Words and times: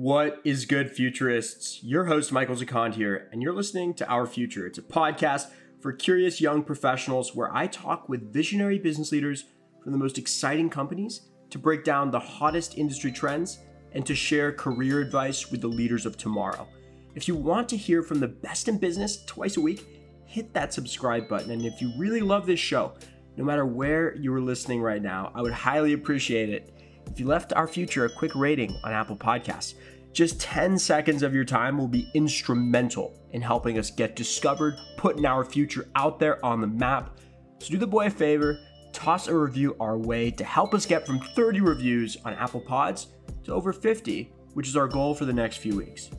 What 0.00 0.40
is 0.44 0.64
good, 0.64 0.92
futurists? 0.92 1.82
Your 1.82 2.04
host, 2.04 2.30
Michael 2.30 2.54
Zakand 2.54 2.94
here, 2.94 3.28
and 3.32 3.42
you're 3.42 3.52
listening 3.52 3.94
to 3.94 4.08
Our 4.08 4.26
Future. 4.26 4.64
It's 4.64 4.78
a 4.78 4.82
podcast 4.82 5.50
for 5.80 5.92
curious 5.92 6.40
young 6.40 6.62
professionals 6.62 7.34
where 7.34 7.52
I 7.52 7.66
talk 7.66 8.08
with 8.08 8.32
visionary 8.32 8.78
business 8.78 9.10
leaders 9.10 9.46
from 9.82 9.90
the 9.90 9.98
most 9.98 10.16
exciting 10.16 10.70
companies 10.70 11.22
to 11.50 11.58
break 11.58 11.82
down 11.82 12.12
the 12.12 12.20
hottest 12.20 12.78
industry 12.78 13.10
trends 13.10 13.58
and 13.90 14.06
to 14.06 14.14
share 14.14 14.52
career 14.52 15.00
advice 15.00 15.50
with 15.50 15.62
the 15.62 15.66
leaders 15.66 16.06
of 16.06 16.16
tomorrow. 16.16 16.68
If 17.16 17.26
you 17.26 17.34
want 17.34 17.68
to 17.70 17.76
hear 17.76 18.04
from 18.04 18.20
the 18.20 18.28
best 18.28 18.68
in 18.68 18.78
business 18.78 19.24
twice 19.24 19.56
a 19.56 19.60
week, 19.60 19.84
hit 20.26 20.54
that 20.54 20.72
subscribe 20.72 21.28
button. 21.28 21.50
And 21.50 21.66
if 21.66 21.82
you 21.82 21.92
really 21.98 22.20
love 22.20 22.46
this 22.46 22.60
show, 22.60 22.94
no 23.36 23.42
matter 23.42 23.66
where 23.66 24.14
you 24.14 24.32
are 24.32 24.40
listening 24.40 24.80
right 24.80 25.02
now, 25.02 25.32
I 25.34 25.42
would 25.42 25.52
highly 25.52 25.92
appreciate 25.92 26.50
it 26.50 26.77
if 27.10 27.18
you 27.18 27.26
left 27.26 27.52
our 27.54 27.66
future 27.66 28.04
a 28.04 28.10
quick 28.10 28.34
rating 28.34 28.76
on 28.84 28.92
Apple 28.92 29.16
Podcasts. 29.16 29.74
Just 30.12 30.40
10 30.40 30.78
seconds 30.78 31.22
of 31.22 31.34
your 31.34 31.44
time 31.44 31.78
will 31.78 31.88
be 31.88 32.10
instrumental 32.14 33.14
in 33.32 33.42
helping 33.42 33.78
us 33.78 33.90
get 33.90 34.16
discovered, 34.16 34.78
putting 34.96 35.26
our 35.26 35.44
future 35.44 35.88
out 35.94 36.18
there 36.18 36.44
on 36.44 36.60
the 36.60 36.66
map. 36.66 37.18
So 37.60 37.70
do 37.70 37.78
the 37.78 37.86
boy 37.86 38.06
a 38.06 38.10
favor, 38.10 38.58
toss 38.92 39.28
a 39.28 39.36
review 39.36 39.76
our 39.78 39.98
way 39.98 40.30
to 40.30 40.44
help 40.44 40.74
us 40.74 40.86
get 40.86 41.06
from 41.06 41.20
30 41.20 41.60
reviews 41.60 42.16
on 42.24 42.34
Apple 42.34 42.60
Pods 42.60 43.08
to 43.44 43.52
over 43.52 43.72
50, 43.72 44.32
which 44.54 44.68
is 44.68 44.76
our 44.76 44.88
goal 44.88 45.14
for 45.14 45.24
the 45.24 45.32
next 45.32 45.58
few 45.58 45.76
weeks. 45.76 46.10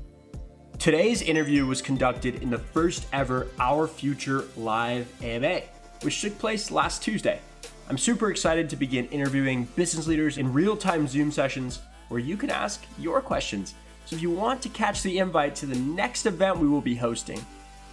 Today's 0.77 1.21
interview 1.21 1.65
was 1.65 1.81
conducted 1.81 2.41
in 2.41 2.49
the 2.49 2.57
first 2.57 3.05
ever 3.11 3.47
Our 3.59 3.85
Future 3.85 4.45
Live 4.55 5.11
AMA, 5.21 5.61
which 6.03 6.21
took 6.21 6.37
place 6.39 6.71
last 6.71 7.03
Tuesday. 7.03 7.41
I'm 7.89 7.97
super 7.97 8.29
excited 8.29 8.69
to 8.69 8.75
begin 8.75 9.07
interviewing 9.07 9.63
business 9.75 10.05
leaders 10.05 10.37
in 10.37 10.53
real 10.53 10.77
time 10.77 11.07
Zoom 11.07 11.31
sessions 11.31 11.79
where 12.09 12.19
you 12.19 12.37
can 12.37 12.51
ask 12.51 12.85
your 12.99 13.19
questions. 13.19 13.73
So 14.05 14.15
if 14.15 14.21
you 14.21 14.29
want 14.29 14.61
to 14.61 14.69
catch 14.69 15.01
the 15.01 15.17
invite 15.17 15.55
to 15.55 15.65
the 15.65 15.79
next 15.79 16.27
event 16.27 16.59
we 16.59 16.67
will 16.67 16.81
be 16.81 16.95
hosting, 16.95 17.43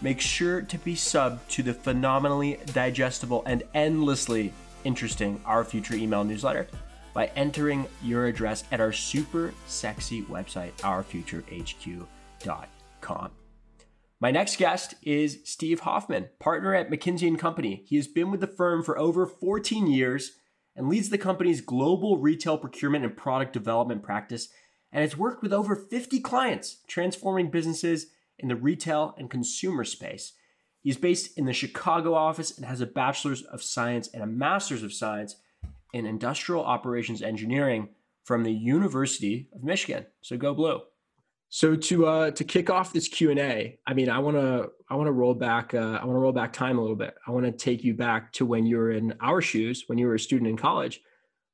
make 0.03 0.21
sure 0.21 0.61
to 0.61 0.79
be 0.79 0.95
sub 0.95 1.41
to 1.49 1.63
the 1.63 1.73
phenomenally 1.73 2.59
digestible 2.75 3.43
and 3.47 3.63
endlessly 3.73 4.53
interesting 4.85 5.41
Our 5.47 5.65
Future 5.65 5.95
email 5.95 6.25
newsletter 6.25 6.69
by 7.15 7.31
entering 7.35 7.87
your 8.03 8.27
address 8.27 8.65
at 8.71 8.81
our 8.81 8.93
super 8.93 9.55
sexy 9.67 10.25
website, 10.25 10.73
ourfuturehq.com. 10.79 13.31
My 14.19 14.31
next 14.31 14.57
guest 14.57 14.95
is 15.03 15.41
Steve 15.45 15.81
Hoffman, 15.81 16.31
partner 16.39 16.75
at 16.75 16.91
McKinsey 16.91 17.39
& 17.39 17.39
Company. 17.39 17.85
He 17.87 17.97
has 17.97 18.09
been 18.09 18.31
with 18.31 18.41
the 18.41 18.47
firm 18.47 18.83
for 18.83 18.99
over 18.99 19.27
14 19.27 19.87
years 19.87 20.39
and 20.75 20.89
leads 20.89 21.11
the 21.11 21.19
company's 21.19 21.61
global 21.61 22.17
retail 22.17 22.57
procurement 22.57 23.05
and 23.05 23.15
product 23.15 23.53
development 23.53 24.03
practice 24.03 24.49
and 24.91 25.03
has 25.03 25.19
worked 25.19 25.43
with 25.43 25.53
over 25.53 25.77
50 25.77 26.21
clients 26.21 26.79
transforming 26.89 27.51
businesses 27.51 28.07
in 28.39 28.49
the 28.49 28.57
retail 28.57 29.15
and 29.19 29.29
consumer 29.29 29.85
space. 29.85 30.33
He's 30.81 30.97
based 30.97 31.37
in 31.37 31.45
the 31.45 31.53
Chicago 31.53 32.15
office 32.15 32.57
and 32.57 32.65
has 32.65 32.81
a 32.81 32.87
bachelor's 32.87 33.43
of 33.43 33.63
science 33.63 34.09
and 34.15 34.23
a 34.23 34.27
master's 34.27 34.83
of 34.83 34.95
science 34.95 35.37
in 35.93 36.07
industrial 36.07 36.65
operations 36.65 37.21
engineering 37.21 37.91
from 38.25 38.45
the 38.45 38.53
University 38.53 39.51
of 39.55 39.63
Michigan. 39.63 40.07
So 40.23 40.39
go 40.39 40.55
blue. 40.55 40.81
So 41.57 41.75
to 41.75 42.07
uh, 42.07 42.31
to 42.33 42.45
kick 42.45 42.69
off 42.69 42.93
this 42.93 43.09
Q 43.09 43.31
and 43.31 43.41
A, 43.41 43.79
I 43.87 43.95
mean, 43.95 44.11
I 44.11 44.19
want 44.19 44.37
to 44.37 44.69
I 44.91 44.95
want 44.95 45.07
to 45.07 45.13
roll 45.13 45.33
back 45.33 45.73
uh, 45.73 45.99
I 46.03 46.05
want 46.05 46.17
to 46.17 46.21
roll 46.21 46.31
back 46.31 46.53
time 46.53 46.77
a 46.77 46.83
little 46.83 46.97
bit. 46.97 47.15
I 47.27 47.31
want 47.31 47.47
to 47.47 47.51
take 47.51 47.83
you 47.83 47.95
back 47.95 48.31
to 48.35 48.45
when 48.45 48.67
you 48.67 48.77
were 48.77 48.91
in 48.91 49.15
our 49.23 49.41
shoes, 49.41 49.85
when 49.87 49.97
you 49.97 50.07
were 50.07 50.17
a 50.17 50.21
student 50.21 50.51
in 50.51 50.59
college. 50.59 51.01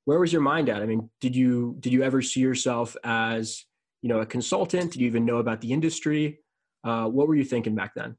Where 0.05 0.19
was 0.19 0.33
your 0.33 0.42
mind 0.42 0.69
at? 0.69 0.83
I 0.83 0.86
mean, 0.86 1.08
did 1.20 1.36
you 1.36 1.77
did 1.78 1.92
you 1.92 2.03
ever 2.03 2.20
see 2.20 2.41
yourself 2.41 2.97
as 3.05 3.64
you 4.00 4.08
know 4.08 4.19
a 4.19 4.27
consultant? 4.27 4.91
Did 4.91 5.03
you 5.03 5.06
even 5.06 5.25
know 5.25 5.36
about 5.36 5.61
the 5.61 5.73
industry? 5.73 6.41
Uh, 6.83 7.06
what 7.06 7.28
were 7.28 7.36
you 7.36 7.45
thinking 7.45 7.77
back 7.77 7.95
then? 7.95 8.17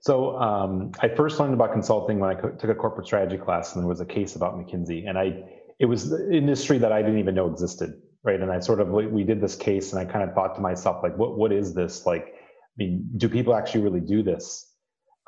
So 0.00 0.36
um, 0.40 0.90
I 1.02 1.06
first 1.06 1.38
learned 1.38 1.54
about 1.54 1.72
consulting 1.72 2.18
when 2.18 2.30
I 2.30 2.34
took 2.34 2.64
a 2.64 2.74
corporate 2.74 3.06
strategy 3.06 3.38
class, 3.38 3.76
and 3.76 3.84
there 3.84 3.88
was 3.88 4.00
a 4.00 4.06
case 4.06 4.34
about 4.34 4.56
McKinsey, 4.56 5.08
and 5.08 5.16
I 5.16 5.44
it 5.78 5.84
was 5.84 6.10
the 6.10 6.32
industry 6.32 6.78
that 6.78 6.90
I 6.90 7.00
didn't 7.00 7.20
even 7.20 7.36
know 7.36 7.48
existed 7.48 7.94
right 8.26 8.40
and 8.40 8.52
i 8.52 8.58
sort 8.60 8.80
of 8.80 8.88
we 8.88 9.24
did 9.24 9.40
this 9.40 9.56
case 9.56 9.92
and 9.92 10.00
i 10.00 10.04
kind 10.04 10.28
of 10.28 10.34
thought 10.34 10.54
to 10.54 10.60
myself 10.60 11.02
like 11.02 11.16
what 11.16 11.38
what 11.38 11.52
is 11.52 11.72
this 11.72 12.04
like 12.04 12.34
i 12.34 12.76
mean 12.76 13.08
do 13.16 13.28
people 13.28 13.54
actually 13.54 13.80
really 13.80 14.00
do 14.00 14.22
this 14.22 14.66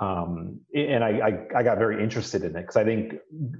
um, 0.00 0.60
and 0.72 1.03
I, 1.03 1.09
I, 1.09 1.59
I 1.59 1.62
got 1.64 1.78
very 1.78 2.00
interested 2.00 2.44
in 2.44 2.54
it 2.54 2.60
because 2.60 2.76
I 2.76 2.84
think 2.84 3.14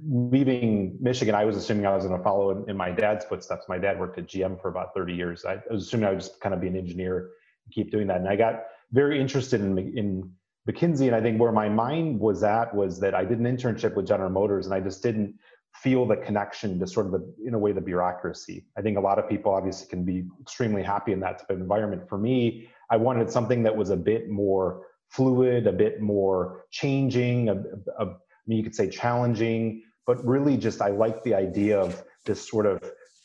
leaving 0.09 0.97
Michigan, 1.01 1.35
I 1.35 1.43
was 1.43 1.57
assuming 1.57 1.85
I 1.85 1.93
was 1.93 2.05
going 2.05 2.17
to 2.17 2.23
follow 2.23 2.51
in, 2.51 2.69
in, 2.69 2.77
my 2.77 2.91
dad's 2.91 3.25
footsteps. 3.25 3.65
My 3.67 3.77
dad 3.77 3.99
worked 3.99 4.17
at 4.17 4.27
GM 4.27 4.61
for 4.61 4.69
about 4.69 4.93
30 4.95 5.13
years. 5.15 5.43
I, 5.43 5.61
was 5.69 5.87
assuming 5.87 6.07
I 6.07 6.11
would 6.11 6.21
just 6.21 6.39
kind 6.39 6.55
of 6.55 6.61
be 6.61 6.67
an 6.67 6.77
engineer, 6.77 7.31
and 7.65 7.73
keep 7.73 7.91
doing 7.91 8.07
that. 8.07 8.17
And 8.21 8.29
I 8.29 8.37
got 8.37 8.63
very 8.93 9.19
interested 9.19 9.59
in 9.59 9.77
in 9.77 10.31
McKinsey, 10.69 11.07
and 11.07 11.15
I 11.15 11.19
think 11.19 11.41
where 11.41 11.51
my 11.51 11.67
mind 11.67 12.21
was 12.21 12.41
at 12.43 12.73
was 12.73 13.01
that 13.01 13.13
I 13.13 13.25
did 13.25 13.39
an 13.39 13.45
internship 13.45 13.95
with 13.95 14.07
General 14.07 14.29
Motors, 14.29 14.65
and 14.65 14.73
I 14.73 14.79
just 14.79 15.03
didn't 15.03 15.35
feel 15.83 16.05
the 16.05 16.17
connection 16.17 16.79
to 16.79 16.87
sort 16.87 17.05
of 17.05 17.11
the 17.11 17.33
in 17.45 17.53
a 17.53 17.59
way 17.59 17.71
the 17.71 17.81
bureaucracy. 17.81 18.65
I 18.77 18.81
think 18.81 18.97
a 18.97 19.01
lot 19.01 19.19
of 19.19 19.29
people 19.29 19.53
obviously 19.53 19.87
can 19.87 20.03
be 20.03 20.25
extremely 20.41 20.83
happy 20.83 21.11
in 21.13 21.19
that 21.21 21.39
type 21.39 21.49
of 21.49 21.59
environment. 21.59 22.07
For 22.07 22.17
me 22.17 22.69
i 22.91 22.97
wanted 22.97 23.29
something 23.29 23.61
that 23.63 23.75
was 23.75 23.91
a 23.91 23.97
bit 23.97 24.29
more 24.29 24.87
fluid 25.09 25.67
a 25.67 25.71
bit 25.71 26.01
more 26.01 26.65
changing 26.71 27.49
a, 27.49 27.53
a, 27.99 28.05
I 28.05 28.45
mean, 28.47 28.57
you 28.57 28.63
could 28.63 28.75
say 28.75 28.89
challenging 28.89 29.83
but 30.07 30.23
really 30.25 30.57
just 30.57 30.81
i 30.81 30.89
like 30.89 31.23
the 31.23 31.35
idea 31.35 31.79
of 31.79 32.03
this 32.25 32.47
sort 32.47 32.65
of 32.65 32.79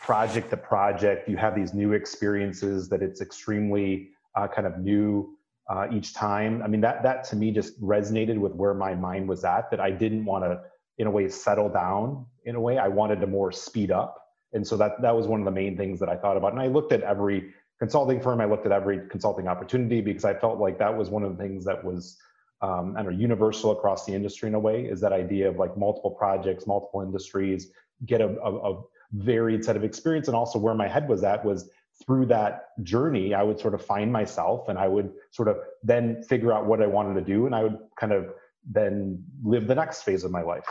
project 0.05 0.51
to 0.51 0.57
project. 0.57 1.29
You 1.29 1.39
have 1.39 1.55
these 1.55 1.73
new 1.73 1.93
experiences 1.93 2.91
that 2.91 3.03
it's 3.03 3.23
extremely 3.23 4.11
uh, 4.37 4.47
kind 4.49 4.67
of 4.67 4.79
new 4.79 5.39
uh, 5.71 5.87
each 5.91 6.13
time. 6.13 6.63
I 6.63 6.69
mean 6.69 6.83
that 6.83 7.03
that 7.03 7.25
to 7.31 7.37
me 7.37 7.51
just 7.51 7.81
resonated 7.83 8.39
with 8.39 8.53
where 8.53 8.75
my 8.75 8.95
mind 8.95 9.29
was 9.29 9.45
at 9.45 9.71
that 9.71 9.81
i 9.81 9.91
didn't 9.91 10.25
want 10.27 10.45
to 10.45 10.61
in 10.99 11.07
a 11.07 11.11
way 11.11 11.29
settle 11.29 11.71
down 11.71 12.27
in 12.45 12.55
a 12.55 12.61
way 12.61 12.79
i 12.79 12.89
wanted 12.89 13.21
to 13.21 13.27
more 13.27 13.53
speed 13.53 13.91
up 13.91 14.21
and 14.53 14.67
so 14.67 14.77
that 14.77 15.01
that 15.03 15.15
was 15.15 15.27
one 15.27 15.41
of 15.41 15.45
the 15.45 15.51
main 15.51 15.77
things 15.77 15.99
that 16.01 16.09
i 16.09 16.17
thought 16.17 16.37
about 16.37 16.53
and 16.53 16.61
i 16.61 16.67
looked 16.67 16.93
at 16.93 17.03
every 17.03 17.53
consulting 17.79 18.21
firm 18.21 18.41
i 18.41 18.45
looked 18.45 18.67
at 18.67 18.73
every 18.73 19.01
consulting 19.09 19.49
opportunity 19.49 20.01
because 20.01 20.25
i 20.25 20.35
felt 20.35 20.59
like 20.59 20.79
that 20.79 20.97
was 20.97 21.11
one 21.11 21.23
of 21.23 21.37
the 21.37 21.43
things 21.43 21.65
that 21.65 21.83
was 21.85 22.19
um, 22.65 22.95
don't 22.95 23.05
know, 23.05 23.11
universal 23.11 23.73
across 23.73 24.07
the 24.07 24.15
industry 24.15 24.49
in 24.49 24.55
a 24.55 24.59
way 24.59 24.87
is 24.87 25.01
that 25.01 25.13
idea 25.13 25.49
of 25.49 25.57
like 25.57 25.77
multiple 25.77 26.11
projects, 26.11 26.67
multiple 26.67 27.03
industries, 27.03 27.71
get 28.07 28.23
a, 28.23 28.29
a, 28.41 28.73
a 28.73 28.83
varied 29.13 29.65
set 29.65 29.77
of 29.77 29.85
experience. 29.85 30.29
And 30.29 30.37
also 30.37 30.59
where 30.59 30.75
my 30.75 30.89
head 30.89 31.09
was 31.09 31.25
at 31.25 31.45
was 31.45 31.69
through 32.05 32.27
that 32.27 32.69
journey, 32.83 33.35
I 33.35 33.43
would 33.43 33.61
sort 33.61 33.75
of 33.75 33.85
find 33.85 34.11
myself 34.11 34.69
and 34.69 34.79
I 34.79 34.89
would 34.89 35.13
sort 35.31 35.49
of 35.49 35.59
then 35.83 36.23
figure 36.23 36.53
out 36.53 36.65
what 36.65 36.83
I 36.83 36.87
wanted 36.87 37.15
to 37.15 37.21
do. 37.21 37.45
And 37.47 37.55
I 37.55 37.65
would 37.65 37.79
kind 37.99 38.13
of 38.13 38.33
then 38.69 39.23
live 39.43 39.67
the 39.67 39.75
next 39.75 40.03
phase 40.03 40.25
of 40.25 40.31
my 40.31 40.43
life. 40.43 40.65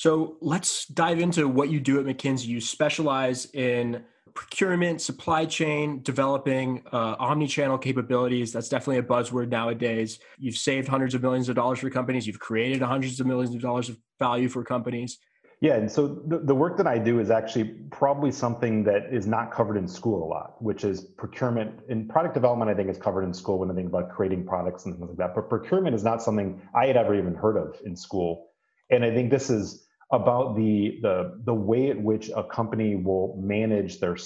So 0.00 0.38
let's 0.40 0.86
dive 0.86 1.20
into 1.20 1.46
what 1.46 1.68
you 1.68 1.78
do 1.78 2.00
at 2.00 2.06
McKinsey. 2.06 2.46
You 2.46 2.58
specialize 2.58 3.44
in 3.52 4.02
procurement, 4.32 5.02
supply 5.02 5.44
chain, 5.44 6.00
developing 6.02 6.82
uh, 6.90 7.16
omni-channel 7.18 7.76
capabilities. 7.76 8.50
That's 8.50 8.70
definitely 8.70 8.96
a 8.96 9.02
buzzword 9.02 9.50
nowadays. 9.50 10.18
You've 10.38 10.56
saved 10.56 10.88
hundreds 10.88 11.14
of 11.14 11.20
millions 11.20 11.50
of 11.50 11.56
dollars 11.56 11.80
for 11.80 11.90
companies. 11.90 12.26
You've 12.26 12.38
created 12.38 12.80
hundreds 12.80 13.20
of 13.20 13.26
millions 13.26 13.54
of 13.54 13.60
dollars 13.60 13.90
of 13.90 13.98
value 14.18 14.48
for 14.48 14.64
companies. 14.64 15.18
Yeah, 15.60 15.74
and 15.74 15.92
so 15.92 16.22
the, 16.28 16.38
the 16.38 16.54
work 16.54 16.78
that 16.78 16.86
I 16.86 16.96
do 16.96 17.20
is 17.20 17.30
actually 17.30 17.64
probably 17.90 18.32
something 18.32 18.82
that 18.84 19.12
is 19.12 19.26
not 19.26 19.52
covered 19.52 19.76
in 19.76 19.86
school 19.86 20.24
a 20.24 20.28
lot, 20.28 20.62
which 20.62 20.82
is 20.82 21.02
procurement. 21.18 21.78
And 21.90 22.08
product 22.08 22.32
development, 22.32 22.70
I 22.70 22.74
think, 22.74 22.88
is 22.88 22.96
covered 22.96 23.24
in 23.24 23.34
school 23.34 23.58
when 23.58 23.70
I 23.70 23.74
think 23.74 23.88
about 23.88 24.08
creating 24.08 24.46
products 24.46 24.86
and 24.86 24.96
things 24.96 25.10
like 25.10 25.18
that. 25.18 25.34
But 25.34 25.50
procurement 25.50 25.94
is 25.94 26.02
not 26.02 26.22
something 26.22 26.58
I 26.74 26.86
had 26.86 26.96
ever 26.96 27.14
even 27.14 27.34
heard 27.34 27.58
of 27.58 27.76
in 27.84 27.94
school. 27.94 28.46
And 28.88 29.04
I 29.04 29.14
think 29.14 29.30
this 29.30 29.50
is 29.50 29.86
about 30.12 30.56
the 30.56 30.98
the 31.02 31.40
the 31.44 31.54
way 31.54 31.90
at 31.90 32.00
which 32.00 32.30
a 32.34 32.42
company 32.42 32.96
will 32.96 33.40
manage 33.40 34.00
their 34.00 34.16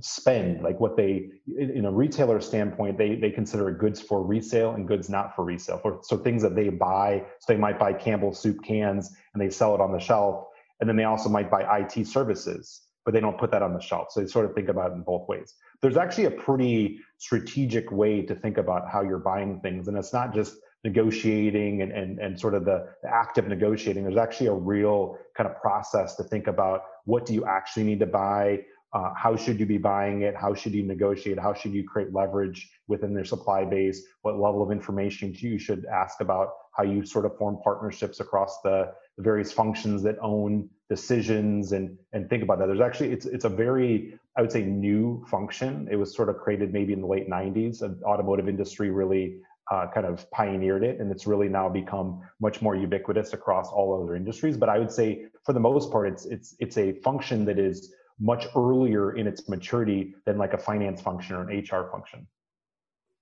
spend 0.00 0.62
like 0.62 0.78
what 0.80 0.96
they 0.96 1.30
in 1.58 1.86
a 1.86 1.90
retailer 1.90 2.40
standpoint 2.40 2.98
they 2.98 3.14
they 3.14 3.30
consider 3.30 3.70
goods 3.70 4.02
for 4.02 4.22
resale 4.22 4.72
and 4.72 4.86
goods 4.86 5.08
not 5.08 5.34
for 5.34 5.44
resale 5.44 5.80
so 6.02 6.18
things 6.18 6.42
that 6.42 6.54
they 6.54 6.68
buy 6.68 7.22
so 7.38 7.52
they 7.52 7.58
might 7.58 7.78
buy 7.78 7.90
campbell 7.90 8.34
soup 8.34 8.62
cans 8.62 9.16
and 9.32 9.40
they 9.42 9.48
sell 9.48 9.74
it 9.74 9.80
on 9.80 9.92
the 9.92 9.98
shelf 9.98 10.44
and 10.80 10.88
then 10.88 10.96
they 10.96 11.04
also 11.04 11.28
might 11.28 11.50
buy 11.50 11.80
IT 11.80 12.06
services, 12.06 12.82
but 13.04 13.12
they 13.12 13.20
don't 13.20 13.38
put 13.38 13.50
that 13.52 13.62
on 13.62 13.74
the 13.74 13.80
shelf. 13.80 14.08
So 14.10 14.20
they 14.20 14.26
sort 14.26 14.46
of 14.46 14.54
think 14.54 14.68
about 14.68 14.90
it 14.90 14.94
in 14.94 15.02
both 15.02 15.28
ways. 15.28 15.54
There's 15.82 15.96
actually 15.96 16.24
a 16.24 16.30
pretty 16.30 16.98
strategic 17.18 17.90
way 17.92 18.22
to 18.22 18.34
think 18.34 18.58
about 18.58 18.90
how 18.90 19.02
you're 19.02 19.18
buying 19.18 19.60
things. 19.60 19.88
And 19.88 19.96
it's 19.96 20.12
not 20.12 20.34
just 20.34 20.56
negotiating 20.84 21.82
and, 21.82 21.92
and, 21.92 22.18
and 22.18 22.38
sort 22.38 22.54
of 22.54 22.64
the, 22.64 22.86
the 23.02 23.08
act 23.08 23.38
of 23.38 23.46
negotiating. 23.46 24.04
There's 24.04 24.16
actually 24.16 24.46
a 24.46 24.54
real 24.54 25.18
kind 25.36 25.48
of 25.48 25.56
process 25.60 26.16
to 26.16 26.22
think 26.22 26.46
about 26.46 26.82
what 27.04 27.26
do 27.26 27.34
you 27.34 27.44
actually 27.44 27.84
need 27.84 28.00
to 28.00 28.06
buy? 28.06 28.60
Uh, 28.92 29.12
how 29.16 29.36
should 29.36 29.60
you 29.60 29.66
be 29.66 29.78
buying 29.78 30.22
it? 30.22 30.34
How 30.34 30.54
should 30.54 30.72
you 30.72 30.82
negotiate? 30.82 31.38
How 31.38 31.54
should 31.54 31.72
you 31.72 31.84
create 31.84 32.12
leverage 32.12 32.68
within 32.88 33.14
their 33.14 33.24
supply 33.24 33.64
base? 33.64 34.02
What 34.22 34.38
level 34.38 34.62
of 34.62 34.72
information 34.72 35.34
you 35.36 35.58
should 35.58 35.86
ask 35.86 36.20
about 36.20 36.48
how 36.76 36.82
you 36.82 37.04
sort 37.04 37.24
of 37.24 37.36
form 37.36 37.58
partnerships 37.62 38.20
across 38.20 38.60
the, 38.62 38.92
the 39.16 39.22
various 39.22 39.52
functions 39.52 40.02
that 40.02 40.16
own 40.20 40.68
decisions 40.88 41.72
and 41.72 41.96
and 42.12 42.28
think 42.28 42.42
about 42.42 42.58
that. 42.58 42.66
There's 42.66 42.80
actually 42.80 43.12
it's 43.12 43.26
it's 43.26 43.44
a 43.44 43.48
very 43.48 44.18
I 44.36 44.42
would 44.42 44.52
say 44.52 44.62
new 44.62 45.24
function. 45.30 45.88
It 45.90 45.96
was 45.96 46.14
sort 46.14 46.28
of 46.28 46.38
created 46.38 46.72
maybe 46.72 46.92
in 46.92 47.00
the 47.00 47.06
late 47.06 47.28
90s. 47.28 47.78
The 47.78 47.98
automotive 48.04 48.48
industry 48.48 48.90
really 48.90 49.36
uh, 49.70 49.86
kind 49.86 50.06
of 50.06 50.28
pioneered 50.30 50.82
it, 50.82 51.00
and 51.00 51.10
it's 51.12 51.26
really 51.26 51.48
now 51.48 51.68
become 51.68 52.20
much 52.40 52.60
more 52.60 52.74
ubiquitous 52.74 53.32
across 53.32 53.68
all 53.68 54.02
other 54.02 54.16
industries. 54.16 54.56
But 54.56 54.68
I 54.68 54.78
would 54.78 54.90
say, 54.90 55.26
for 55.44 55.52
the 55.52 55.60
most 55.60 55.92
part, 55.92 56.08
it's 56.08 56.26
it's 56.26 56.56
it's 56.58 56.76
a 56.76 56.92
function 56.92 57.44
that 57.44 57.58
is 57.58 57.94
much 58.18 58.46
earlier 58.56 59.12
in 59.12 59.26
its 59.26 59.48
maturity 59.48 60.14
than 60.26 60.38
like 60.38 60.52
a 60.52 60.58
finance 60.58 61.00
function 61.00 61.36
or 61.36 61.48
an 61.48 61.58
HR 61.58 61.88
function. 61.90 62.26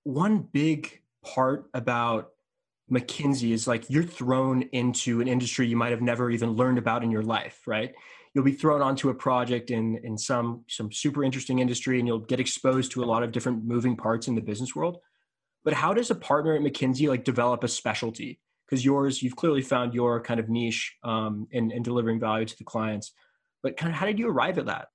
One 0.03 0.39
big 0.39 1.01
part 1.23 1.69
about 1.73 2.31
McKinsey 2.91 3.51
is 3.51 3.67
like 3.67 3.89
you're 3.89 4.03
thrown 4.03 4.63
into 4.71 5.21
an 5.21 5.27
industry 5.27 5.67
you 5.67 5.77
might 5.77 5.91
have 5.91 6.01
never 6.01 6.31
even 6.31 6.51
learned 6.51 6.79
about 6.79 7.03
in 7.03 7.11
your 7.11 7.21
life, 7.21 7.61
right? 7.67 7.93
You'll 8.33 8.43
be 8.43 8.51
thrown 8.51 8.81
onto 8.81 9.09
a 9.09 9.13
project 9.13 9.69
in 9.69 9.99
in 10.03 10.17
some 10.17 10.65
some 10.67 10.91
super 10.91 11.23
interesting 11.23 11.59
industry 11.59 11.99
and 11.99 12.07
you'll 12.07 12.19
get 12.19 12.39
exposed 12.39 12.91
to 12.93 13.03
a 13.03 13.05
lot 13.05 13.21
of 13.21 13.31
different 13.31 13.63
moving 13.63 13.95
parts 13.95 14.27
in 14.27 14.33
the 14.33 14.41
business 14.41 14.75
world 14.75 14.97
but 15.69 15.75
how 15.75 15.93
does 15.93 16.09
a 16.09 16.15
partner 16.15 16.55
at 16.55 16.61
McKinsey 16.61 17.07
like 17.07 17.23
develop 17.23 17.63
a 17.63 17.67
specialty? 17.67 18.39
Because 18.65 18.83
yours, 18.83 19.21
you've 19.21 19.35
clearly 19.35 19.61
found 19.61 19.93
your 19.93 20.19
kind 20.19 20.39
of 20.39 20.49
niche 20.49 20.95
um, 21.03 21.47
in, 21.51 21.69
in 21.69 21.83
delivering 21.83 22.19
value 22.19 22.47
to 22.47 22.57
the 22.57 22.63
clients. 22.63 23.11
But 23.61 23.77
kind 23.77 23.91
of 23.91 23.95
how 23.95 24.07
did 24.07 24.17
you 24.17 24.29
arrive 24.29 24.57
at 24.57 24.65
that? 24.65 24.87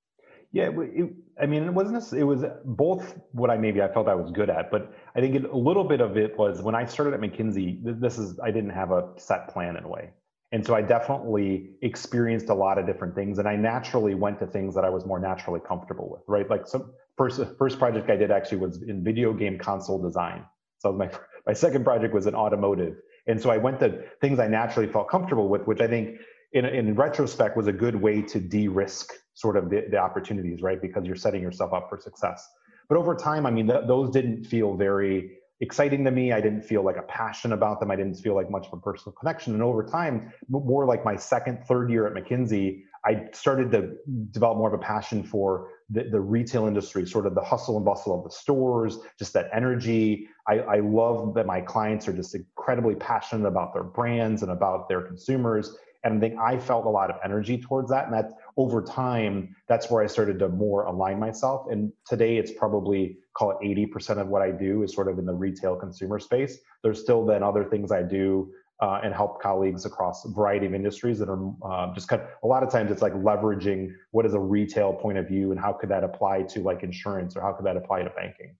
Yeah, 0.50 0.70
it, 0.76 1.10
I 1.40 1.46
mean, 1.46 1.62
it 1.62 1.72
wasn't. 1.72 2.12
It 2.12 2.24
was 2.24 2.42
both 2.64 3.16
what 3.30 3.50
I 3.50 3.56
maybe 3.56 3.82
I 3.82 3.86
felt 3.86 4.08
I 4.08 4.16
was 4.16 4.32
good 4.32 4.50
at, 4.50 4.72
but 4.72 4.92
I 5.14 5.20
think 5.20 5.36
it, 5.36 5.44
a 5.44 5.56
little 5.56 5.84
bit 5.84 6.00
of 6.00 6.16
it 6.16 6.36
was 6.36 6.60
when 6.60 6.74
I 6.74 6.86
started 6.86 7.14
at 7.14 7.20
McKinsey. 7.20 7.78
This 8.00 8.18
is 8.18 8.40
I 8.40 8.50
didn't 8.50 8.70
have 8.70 8.90
a 8.90 9.12
set 9.16 9.46
plan 9.50 9.76
in 9.76 9.84
a 9.84 9.88
way, 9.88 10.10
and 10.50 10.66
so 10.66 10.74
I 10.74 10.82
definitely 10.82 11.70
experienced 11.82 12.48
a 12.48 12.54
lot 12.54 12.78
of 12.78 12.86
different 12.86 13.14
things, 13.14 13.38
and 13.38 13.46
I 13.46 13.54
naturally 13.54 14.16
went 14.16 14.40
to 14.40 14.46
things 14.48 14.74
that 14.74 14.84
I 14.84 14.90
was 14.90 15.06
more 15.06 15.20
naturally 15.20 15.60
comfortable 15.60 16.10
with. 16.10 16.22
Right, 16.26 16.50
like 16.50 16.66
some 16.66 16.92
first 17.16 17.40
first 17.58 17.78
project 17.78 18.10
I 18.10 18.16
did 18.16 18.32
actually 18.32 18.58
was 18.58 18.82
in 18.82 19.04
video 19.04 19.32
game 19.32 19.56
console 19.56 20.02
design, 20.02 20.44
so 20.84 20.92
my 20.92 21.10
my 21.46 21.54
second 21.54 21.82
project 21.82 22.14
was 22.14 22.26
in 22.26 22.34
automotive, 22.34 22.96
and 23.26 23.40
so 23.40 23.50
I 23.50 23.56
went 23.56 23.81
to 23.81 24.04
things 24.20 24.38
I 24.38 24.46
naturally 24.46 24.90
felt 24.90 25.08
comfortable 25.08 25.48
with, 25.48 25.66
which 25.66 25.81
I 25.81 25.88
think 25.88 26.20
in 26.52 26.66
in 26.66 26.94
retrospect 26.94 27.56
was 27.56 27.66
a 27.66 27.72
good 27.72 27.96
way 27.96 28.20
to 28.22 28.38
de-risk 28.38 29.12
sort 29.32 29.56
of 29.56 29.70
the, 29.70 29.86
the 29.90 29.96
opportunities, 29.96 30.62
right? 30.62 30.81
Because 30.81 31.06
you're 31.06 31.16
setting 31.16 31.42
yourself 31.42 31.72
up 31.72 31.88
for 31.88 31.98
success. 31.98 32.46
But 32.88 32.98
over 32.98 33.14
time, 33.14 33.46
I 33.46 33.50
mean, 33.50 33.66
th- 33.66 33.86
those 33.86 34.10
didn't 34.10 34.44
feel 34.44 34.75
very 34.76 35.38
exciting 35.60 36.04
to 36.04 36.10
me. 36.10 36.32
I 36.32 36.40
didn't 36.40 36.62
feel 36.62 36.84
like 36.84 36.98
a 36.98 37.02
passion 37.02 37.52
about 37.52 37.81
them. 37.81 37.90
I 37.90 37.96
didn't 37.96 38.16
feel 38.16 38.34
like 38.34 38.50
much 38.50 38.66
of 38.66 38.75
a 38.75 38.76
personal 38.76 39.12
connection. 39.12 39.54
And 39.54 39.62
over 39.62 39.82
time, 39.82 40.32
more 40.48 40.84
like 40.84 41.02
my 41.04 41.16
second, 41.16 41.64
third 41.66 41.90
year 41.90 42.06
at 42.06 42.12
McKinsey, 42.12 42.82
I 43.06 43.26
started 43.32 43.70
to 43.72 43.96
develop 44.30 44.56
more 44.58 44.68
of 44.68 44.74
a 44.74 44.82
passion 44.82 45.22
for 45.22 45.68
the, 45.90 46.04
the 46.04 46.20
retail 46.20 46.66
industry, 46.66 47.06
sort 47.06 47.26
of 47.26 47.34
the 47.34 47.42
hustle 47.42 47.76
and 47.76 47.84
bustle 47.84 48.18
of 48.18 48.24
the 48.24 48.30
stores, 48.30 48.98
just 49.18 49.34
that 49.34 49.50
energy. 49.52 50.28
I, 50.48 50.60
I 50.60 50.80
love 50.80 51.34
that 51.34 51.46
my 51.46 51.60
clients 51.60 52.08
are 52.08 52.12
just 52.12 52.34
incredibly 52.34 52.94
passionate 52.94 53.46
about 53.46 53.74
their 53.74 53.82
brands 53.82 54.42
and 54.42 54.50
about 54.50 54.88
their 54.88 55.02
consumers. 55.02 55.76
And 56.04 56.16
I 56.16 56.20
think 56.20 56.38
I 56.38 56.58
felt 56.58 56.86
a 56.86 56.90
lot 56.90 57.10
of 57.10 57.16
energy 57.24 57.58
towards 57.58 57.90
that. 57.90 58.06
And 58.06 58.14
that 58.14 58.30
over 58.56 58.82
time, 58.82 59.54
that's 59.68 59.90
where 59.90 60.02
I 60.02 60.06
started 60.06 60.38
to 60.38 60.48
more 60.48 60.84
align 60.84 61.18
myself. 61.18 61.66
And 61.70 61.92
today 62.06 62.36
it's 62.36 62.52
probably 62.52 63.18
call 63.36 63.50
it 63.50 63.58
80% 63.64 64.18
of 64.18 64.28
what 64.28 64.42
I 64.42 64.50
do 64.50 64.82
is 64.82 64.94
sort 64.94 65.08
of 65.08 65.18
in 65.18 65.26
the 65.26 65.34
retail 65.34 65.76
consumer 65.76 66.18
space. 66.18 66.58
There's 66.82 67.00
still 67.00 67.24
then 67.26 67.42
other 67.42 67.64
things 67.64 67.90
I 67.90 68.02
do 68.02 68.52
uh, 68.80 69.00
and 69.04 69.14
help 69.14 69.40
colleagues 69.40 69.84
across 69.84 70.24
a 70.24 70.28
variety 70.28 70.66
of 70.66 70.74
industries 70.74 71.18
that 71.18 71.28
are 71.28 71.52
uh, 71.64 71.94
just 71.94 72.08
kind 72.08 72.20
of 72.20 72.28
a 72.42 72.46
lot 72.46 72.62
of 72.62 72.70
times 72.70 72.90
it's 72.90 73.02
like 73.02 73.14
leveraging 73.14 73.92
what 74.10 74.26
is 74.26 74.34
a 74.34 74.40
retail 74.40 74.92
point 74.92 75.16
of 75.16 75.28
view 75.28 75.52
and 75.52 75.60
how 75.60 75.72
could 75.72 75.88
that 75.88 76.02
apply 76.02 76.42
to 76.42 76.60
like 76.60 76.82
insurance 76.82 77.36
or 77.36 77.40
how 77.40 77.52
could 77.52 77.64
that 77.64 77.76
apply 77.76 78.02
to 78.02 78.10
banking. 78.10 78.54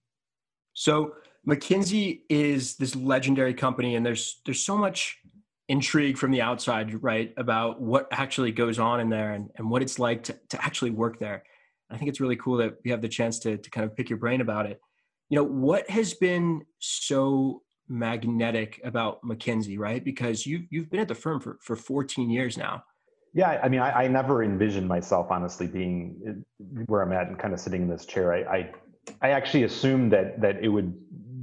So 0.73 1.13
mckinsey 1.47 2.21
is 2.27 2.75
this 2.77 2.95
legendary 2.95 3.53
company 3.53 3.95
and 3.95 4.05
there's 4.05 4.41
there's 4.45 4.61
so 4.61 4.77
much 4.77 5.19
intrigue 5.67 6.17
from 6.17 6.31
the 6.31 6.41
outside 6.41 7.01
right 7.03 7.33
about 7.37 7.81
what 7.81 8.07
actually 8.11 8.51
goes 8.51 8.77
on 8.79 8.99
in 8.99 9.09
there 9.09 9.33
and, 9.33 9.49
and 9.57 9.69
what 9.69 9.81
it's 9.81 9.97
like 9.97 10.23
to, 10.23 10.39
to 10.49 10.63
actually 10.63 10.91
work 10.91 11.19
there. 11.19 11.43
I 11.89 11.97
think 11.97 12.09
it's 12.09 12.19
really 12.19 12.35
cool 12.35 12.57
that 12.57 12.75
we 12.83 12.91
have 12.91 13.01
the 13.01 13.09
chance 13.09 13.39
to, 13.39 13.57
to 13.57 13.69
kind 13.69 13.85
of 13.85 13.95
pick 13.95 14.09
your 14.09 14.19
brain 14.19 14.41
about 14.41 14.65
it. 14.65 14.79
You 15.29 15.37
know 15.37 15.43
what 15.43 15.89
has 15.89 16.13
been 16.13 16.65
so 16.79 17.63
magnetic 17.87 18.81
about 18.83 19.21
McKinsey, 19.23 19.77
right? 19.77 20.03
Because 20.03 20.45
you 20.45 20.65
you've 20.69 20.89
been 20.89 20.99
at 20.99 21.07
the 21.07 21.15
firm 21.15 21.39
for 21.39 21.57
for 21.61 21.75
14 21.75 22.29
years 22.29 22.57
now. 22.57 22.83
Yeah, 23.33 23.59
I 23.61 23.67
mean, 23.67 23.81
I, 23.81 24.03
I 24.03 24.07
never 24.07 24.43
envisioned 24.43 24.87
myself 24.87 25.27
honestly 25.29 25.67
being 25.67 26.45
uh, 26.59 26.83
where 26.85 27.01
I'm 27.01 27.11
at 27.11 27.27
and 27.27 27.37
kind 27.37 27.53
of 27.53 27.59
sitting 27.59 27.83
in 27.83 27.89
this 27.89 28.05
chair. 28.05 28.33
I, 28.33 28.57
I 28.57 28.71
I 29.21 29.29
actually 29.31 29.63
assumed 29.63 30.11
that 30.13 30.41
that 30.41 30.63
it 30.63 30.69
would 30.69 30.93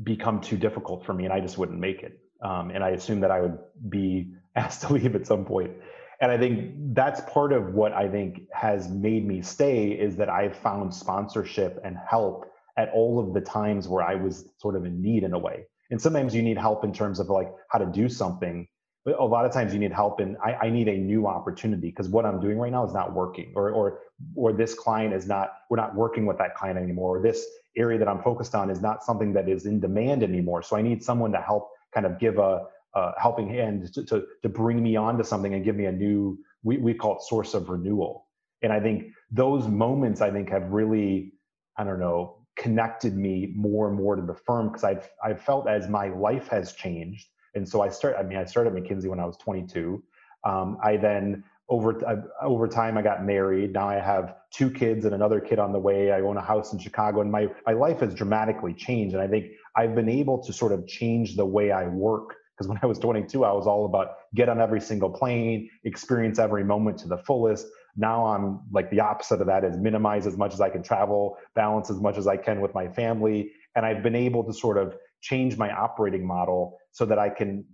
become 0.05 0.41
too 0.41 0.57
difficult 0.57 1.05
for 1.05 1.15
me, 1.15 1.25
and 1.25 1.33
I 1.33 1.41
just 1.41 1.59
wouldn't 1.59 1.79
make 1.79 2.03
it. 2.03 2.19
Um, 2.43 2.71
and 2.71 2.83
I 2.83 2.91
assumed 2.91 3.23
that 3.23 3.31
I 3.31 3.41
would 3.41 3.59
be 3.89 4.33
asked 4.57 4.83
to 4.83 4.93
leave 4.93 5.15
at 5.15 5.27
some 5.27 5.45
point. 5.45 5.73
And 6.21 6.31
I 6.31 6.39
think 6.39 6.75
that's 6.95 7.21
part 7.33 7.53
of 7.53 7.75
what 7.75 7.93
I 7.93 8.09
think 8.09 8.43
has 8.53 8.89
made 8.89 9.27
me 9.27 9.43
stay 9.43 9.89
is 9.89 10.17
that 10.17 10.29
I've 10.29 10.57
found 10.57 10.95
sponsorship 10.95 11.81
and 11.85 11.97
help 12.09 12.47
at 12.77 12.91
all 12.91 13.19
of 13.19 13.35
the 13.35 13.41
times 13.41 13.89
where 13.89 14.05
I 14.05 14.15
was 14.15 14.49
sort 14.59 14.77
of 14.77 14.85
in 14.85 15.03
need 15.03 15.25
in 15.25 15.33
a 15.33 15.39
way 15.39 15.67
and 15.93 16.01
sometimes 16.01 16.35
you 16.35 16.43
need 16.43 16.59
help 16.59 16.83
in 16.83 16.93
terms 16.93 17.21
of 17.21 17.29
like 17.29 17.53
how 17.69 17.79
to 17.79 17.87
do 17.87 18.09
something 18.09 18.67
but 19.05 19.19
a 19.19 19.25
lot 19.25 19.45
of 19.45 19.53
times 19.53 19.73
you 19.73 19.81
need 19.81 19.93
help 19.93 20.21
and 20.21 20.37
I, 20.45 20.55
I 20.63 20.71
need 20.71 20.89
a 20.89 20.97
new 20.97 21.27
opportunity 21.27 21.91
because 21.91 22.09
what 22.09 22.25
i'm 22.25 22.41
doing 22.41 22.59
right 22.59 22.73
now 22.73 22.85
is 22.85 22.95
not 22.95 23.13
working 23.15 23.53
or 23.55 23.71
or 23.71 24.01
or 24.35 24.53
this 24.53 24.75
client 24.75 25.15
is 25.15 25.27
not 25.27 25.53
we're 25.71 25.77
not 25.77 25.95
working 25.95 26.27
with 26.27 26.39
that 26.39 26.55
client 26.55 26.79
anymore 26.79 27.19
or 27.19 27.23
this 27.23 27.45
area 27.77 27.99
that 27.99 28.09
i'm 28.09 28.23
focused 28.23 28.55
on 28.55 28.71
is 28.71 28.81
not 28.81 29.05
something 29.05 29.33
that 29.33 29.49
is 29.49 29.67
in 29.67 29.81
demand 29.81 30.23
anymore. 30.23 30.63
So 30.63 30.77
i 30.77 30.83
need 30.83 31.03
someone 31.05 31.33
to 31.33 31.41
help 31.41 31.71
kind 31.95 32.07
of 32.07 32.19
give 32.19 32.39
a, 32.39 32.65
a 32.95 33.13
helping 33.21 33.49
hand 33.49 33.93
to, 33.95 34.05
to, 34.07 34.25
to 34.43 34.49
bring 34.49 34.83
me 34.83 34.97
onto 34.97 35.25
something 35.25 35.55
and 35.55 35.65
give 35.65 35.77
me 35.77 35.87
a 35.87 35.93
new 35.93 36.39
we, 36.63 36.79
we 36.79 36.95
call 36.95 37.17
it 37.17 37.23
source 37.23 37.55
of 37.55 37.69
renewal. 37.69 38.29
And 38.63 38.73
i 38.73 38.81
think 38.81 39.13
those 39.31 39.67
moments 39.67 40.21
i 40.21 40.31
think 40.31 40.49
have 40.51 40.71
really 40.71 41.33
i 41.77 41.85
don't 41.85 42.01
know 42.01 42.42
connected 42.57 43.17
me 43.17 43.53
more 43.57 43.89
and 43.89 43.97
more 43.97 44.17
to 44.17 44.23
the 44.23 44.35
firm 44.35 44.69
because 44.69 44.85
I've 44.85 45.09
I've 45.25 45.41
felt 45.41 45.69
as 45.69 45.89
my 45.89 46.09
life 46.09 46.49
has 46.49 46.73
changed, 46.73 47.29
and 47.55 47.69
so 47.69 47.83
I 47.83 47.89
start. 47.89 48.17
I 48.19 48.23
mean, 48.23 48.39
I 48.39 48.45
started 48.45 48.73
McKinsey 48.73 49.09
when 49.09 49.21
I 49.21 49.25
was 49.25 49.37
22. 49.39 50.03
Um, 50.45 50.79
I 50.83 50.97
then 50.97 51.45
over 51.69 52.07
uh, 52.07 52.17
over 52.45 52.69
time 52.69 52.99
I 52.99 53.03
got 53.03 53.25
married. 53.25 53.73
Now 53.73 53.89
I 53.89 53.95
have 53.95 54.37
two 54.51 54.71
kids 54.71 55.05
and 55.05 55.15
another 55.15 55.41
kid 55.41 55.59
on 55.59 55.73
the 55.73 55.79
way. 55.79 56.13
I 56.13 56.21
own 56.21 56.37
a 56.37 56.43
house 56.43 56.73
in 56.73 56.79
Chicago, 56.79 57.21
and 57.21 57.31
my 57.31 57.49
my 57.67 57.73
life 57.73 58.01
has 58.01 58.15
dramatically 58.15 58.75
changed. 58.75 59.15
And 59.15 59.23
I 59.23 59.29
think 59.29 59.53
I've 59.77 59.95
been 59.95 60.09
able 60.09 60.43
to 60.45 60.53
sort 60.53 60.73
of 60.73 60.87
change 60.87 61.37
the 61.37 61.47
way 61.47 61.71
I 61.71 61.87
work 61.87 62.37
because 62.57 62.69
when 62.69 62.79
I 62.83 62.87
was 62.87 62.99
22, 62.99 63.45
I 63.45 63.53
was 63.53 63.67
all 63.67 63.87
about 63.87 64.09
get 64.35 64.49
on 64.49 64.61
every 64.61 64.81
single 64.81 65.11
plane, 65.11 65.71
experience 65.85 66.39
every 66.39 66.65
moment 66.65 66.99
to 66.99 67.09
the 67.09 67.19
fullest. 67.19 67.67
Now 67.97 68.27
I'm 68.27 68.61
like 68.71 68.91
the 68.91 69.01
opposite 69.01 69.41
of 69.41 69.47
that 69.47 69.65
is 69.65 69.77
minimize 69.77 70.27
as 70.27 70.37
much 70.37 70.55
as 70.55 70.61
I 70.61 70.71
can 70.71 70.83
travel, 70.83 71.37
balance 71.55 71.91
as 71.91 72.01
much 72.01 72.17
as 72.17 72.27
I 72.27 72.37
can 72.37 72.61
with 72.61 72.75
my 72.75 72.89
family. 72.89 73.53
And 73.77 73.85
I've 73.85 74.03
been 74.03 74.15
able 74.15 74.45
to 74.45 74.53
sort 74.53 74.79
of 74.79 74.97
change 75.21 75.57
my 75.57 75.71
operating 75.71 76.27
model 76.27 76.79
so 76.93 77.05
that 77.07 77.19
I 77.19 77.29
can 77.29 77.65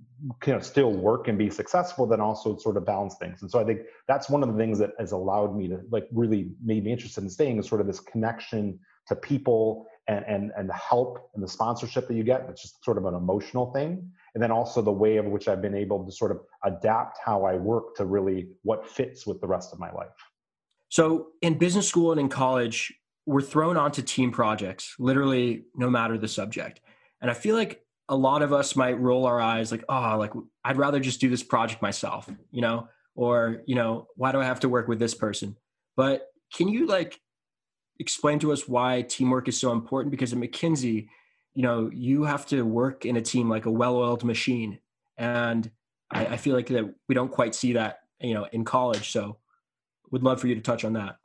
you 0.47 0.53
know 0.53 0.61
still 0.61 0.93
work 0.93 1.29
and 1.29 1.39
be 1.39 1.49
successful 1.49 2.07
then 2.07 2.21
also 2.21 2.57
sort 2.57 2.77
of 2.77 2.85
balance 2.85 3.15
things 3.21 3.41
and 3.43 3.49
so 3.49 3.61
i 3.61 3.65
think 3.65 3.83
that's 4.09 4.29
one 4.29 4.43
of 4.43 4.53
the 4.53 4.59
things 4.59 4.77
that 4.77 4.91
has 4.99 5.13
allowed 5.13 5.57
me 5.57 5.69
to 5.69 5.79
like 5.91 6.09
really 6.13 6.51
made 6.65 6.85
me 6.85 6.91
interested 6.93 7.23
in 7.23 7.31
staying 7.31 7.57
is 7.57 7.69
sort 7.69 7.81
of 7.81 7.87
this 7.87 8.01
connection 8.01 8.79
to 9.07 9.15
people 9.15 9.87
and 10.09 10.25
and 10.27 10.51
and 10.57 10.69
the 10.69 10.75
help 10.75 11.31
and 11.35 11.43
the 11.43 11.49
sponsorship 11.49 12.09
that 12.09 12.15
you 12.15 12.25
get 12.25 12.45
it's 12.49 12.63
just 12.63 12.85
sort 12.85 12.99
of 12.99 13.05
an 13.05 13.15
emotional 13.15 13.73
thing 13.73 14.11
and 14.35 14.43
then 14.43 14.51
also 14.51 14.83
the 14.83 14.93
way 14.93 15.17
of 15.17 15.27
which 15.27 15.49
I've 15.49 15.63
been 15.63 15.75
able 15.75 16.05
to 16.05 16.13
sort 16.13 16.31
of 16.31 16.41
adapt 16.65 17.19
how 17.25 17.45
I 17.45 17.55
work 17.55 17.97
to 17.97 18.05
really 18.05 18.49
what 18.63 18.87
fits 18.87 19.27
with 19.27 19.41
the 19.41 19.47
rest 19.47 19.73
of 19.73 19.79
my 19.79 19.91
life. 19.93 20.09
So 20.89 21.29
in 21.43 21.59
business 21.59 21.89
school 21.89 22.13
and 22.13 22.21
in 22.21 22.29
college, 22.29 22.93
we're 23.27 23.43
thrown 23.43 23.77
onto 23.77 24.01
team 24.01 24.31
projects, 24.31 24.95
literally 24.99 25.65
no 25.75 25.91
matter 25.91 26.17
the 26.17 26.29
subject. 26.29 26.81
And 27.21 27.31
I 27.31 27.35
feel 27.35 27.57
like 27.57 27.83
a 28.09 28.17
lot 28.17 28.43
of 28.43 28.53
us 28.53 28.75
might 28.75 28.99
roll 28.99 29.27
our 29.27 29.41
eyes 29.41 29.71
like, 29.71 29.85
oh, 29.89 30.17
like 30.19 30.33
I'd 30.65 30.79
rather 30.79 30.99
just 30.99 31.21
do 31.21 31.29
this 31.29 31.43
project 31.43 31.83
myself, 31.83 32.31
you 32.51 32.63
know, 32.63 32.89
or, 33.15 33.63
you 33.67 33.75
know, 33.75 34.07
why 34.17 34.33
do 34.33 34.41
I 34.41 34.45
have 34.45 34.61
to 34.61 34.69
work 34.69 34.89
with 34.89 34.99
this 34.99 35.15
person? 35.15 35.57
But 35.97 36.27
can 36.55 36.69
you 36.69 36.87
like 36.87 37.21
explain 38.01 38.39
to 38.39 38.53
us 38.53 38.67
why 38.67 39.03
teamwork 39.03 39.49
is 39.49 39.61
so 39.61 39.73
important? 39.73 40.11
Because 40.11 40.33
at 40.33 40.39
McKinsey, 40.39 41.09
you 41.55 41.63
know 41.63 41.91
you 41.93 42.25
have 42.25 42.47
to 42.47 42.63
work 42.63 43.05
in 43.05 43.17
a 43.17 43.23
team 43.23 43.49
like 43.49 43.67
a 43.67 43.71
well-oiled 43.71 44.25
machine 44.25 44.79
and 45.17 45.71
I, 46.11 46.27
I, 46.27 46.37
feel 46.37 46.55
like 46.55 46.69
that 46.69 46.95
we 47.09 47.15
don't 47.15 47.31
quite 47.31 47.55
see 47.55 47.73
that 47.75 48.01
you 48.21 48.35
know 48.35 48.47
in 48.53 48.65
college 48.65 49.11
so 49.11 49.39
would 50.11 50.23
love 50.23 50.41
for 50.41 50.47
you 50.47 50.55
to 50.55 50.61
touch 50.61 50.85
on 50.85 50.93
that 50.95 51.17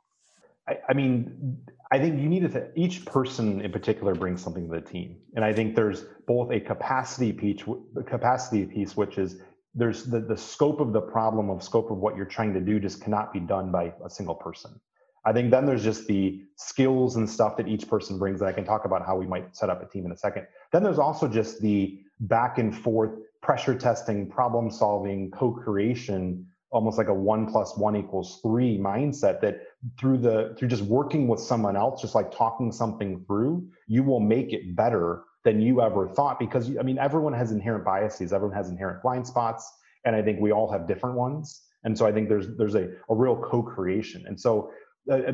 I, 0.68 0.78
I 0.88 0.94
mean, 0.94 1.58
I 1.92 1.98
think 1.98 2.20
you 2.20 2.28
need 2.28 2.50
to, 2.50 2.70
each 2.74 3.04
person 3.04 3.60
in 3.60 3.70
particular 3.70 4.14
brings 4.14 4.42
something 4.42 4.68
to 4.68 4.74
the 4.74 4.80
team. 4.80 5.16
And 5.36 5.44
I 5.44 5.52
think 5.52 5.76
there's 5.76 6.04
both 6.26 6.50
a 6.50 6.60
capacity 6.60 7.32
piece, 7.32 7.62
capacity 8.06 8.64
piece, 8.66 8.96
which 8.96 9.18
is 9.18 9.40
there's 9.74 10.04
the, 10.04 10.20
the 10.20 10.36
scope 10.36 10.80
of 10.80 10.92
the 10.92 11.00
problem 11.00 11.50
of 11.50 11.62
scope 11.62 11.90
of 11.90 11.98
what 11.98 12.16
you're 12.16 12.24
trying 12.24 12.54
to 12.54 12.60
do 12.60 12.78
just 12.78 13.02
cannot 13.02 13.32
be 13.32 13.40
done 13.40 13.70
by 13.70 13.92
a 14.04 14.10
single 14.10 14.34
person. 14.34 14.80
I 15.24 15.32
think 15.32 15.50
then 15.50 15.64
there's 15.64 15.82
just 15.82 16.06
the 16.06 16.42
skills 16.56 17.16
and 17.16 17.28
stuff 17.28 17.56
that 17.56 17.66
each 17.66 17.88
person 17.88 18.18
brings. 18.18 18.40
that 18.40 18.46
I 18.46 18.52
can 18.52 18.64
talk 18.64 18.84
about 18.84 19.06
how 19.06 19.16
we 19.16 19.26
might 19.26 19.56
set 19.56 19.70
up 19.70 19.82
a 19.82 19.86
team 19.86 20.04
in 20.06 20.12
a 20.12 20.16
second. 20.16 20.46
Then 20.72 20.82
there's 20.82 20.98
also 20.98 21.28
just 21.28 21.60
the 21.60 21.98
back 22.20 22.58
and 22.58 22.76
forth 22.76 23.18
pressure 23.42 23.74
testing, 23.74 24.28
problem 24.28 24.70
solving, 24.70 25.30
co-creation, 25.30 26.46
almost 26.70 26.98
like 26.98 27.08
a 27.08 27.14
one 27.14 27.46
plus 27.46 27.76
one 27.76 27.94
equals 27.96 28.40
three 28.42 28.78
mindset 28.78 29.40
that 29.40 29.62
through 29.98 30.18
the 30.18 30.54
through 30.58 30.68
just 30.68 30.82
working 30.82 31.28
with 31.28 31.40
someone 31.40 31.76
else, 31.76 32.00
just 32.00 32.14
like 32.14 32.30
talking 32.34 32.72
something 32.72 33.24
through, 33.26 33.66
you 33.86 34.02
will 34.02 34.20
make 34.20 34.52
it 34.52 34.74
better 34.74 35.22
than 35.44 35.60
you 35.60 35.80
ever 35.80 36.08
thought. 36.08 36.38
Because 36.38 36.76
I 36.76 36.82
mean, 36.82 36.98
everyone 36.98 37.32
has 37.32 37.52
inherent 37.52 37.84
biases, 37.84 38.32
everyone 38.32 38.56
has 38.56 38.68
inherent 38.68 39.02
blind 39.02 39.26
spots, 39.26 39.72
and 40.04 40.16
I 40.16 40.22
think 40.22 40.40
we 40.40 40.52
all 40.52 40.70
have 40.70 40.88
different 40.88 41.16
ones. 41.16 41.62
And 41.84 41.96
so 41.96 42.06
I 42.06 42.12
think 42.12 42.28
there's 42.28 42.48
there's 42.56 42.74
a, 42.74 42.88
a 43.08 43.14
real 43.14 43.36
co-creation. 43.36 44.24
And 44.26 44.40
so 44.40 44.70
uh, 45.10 45.32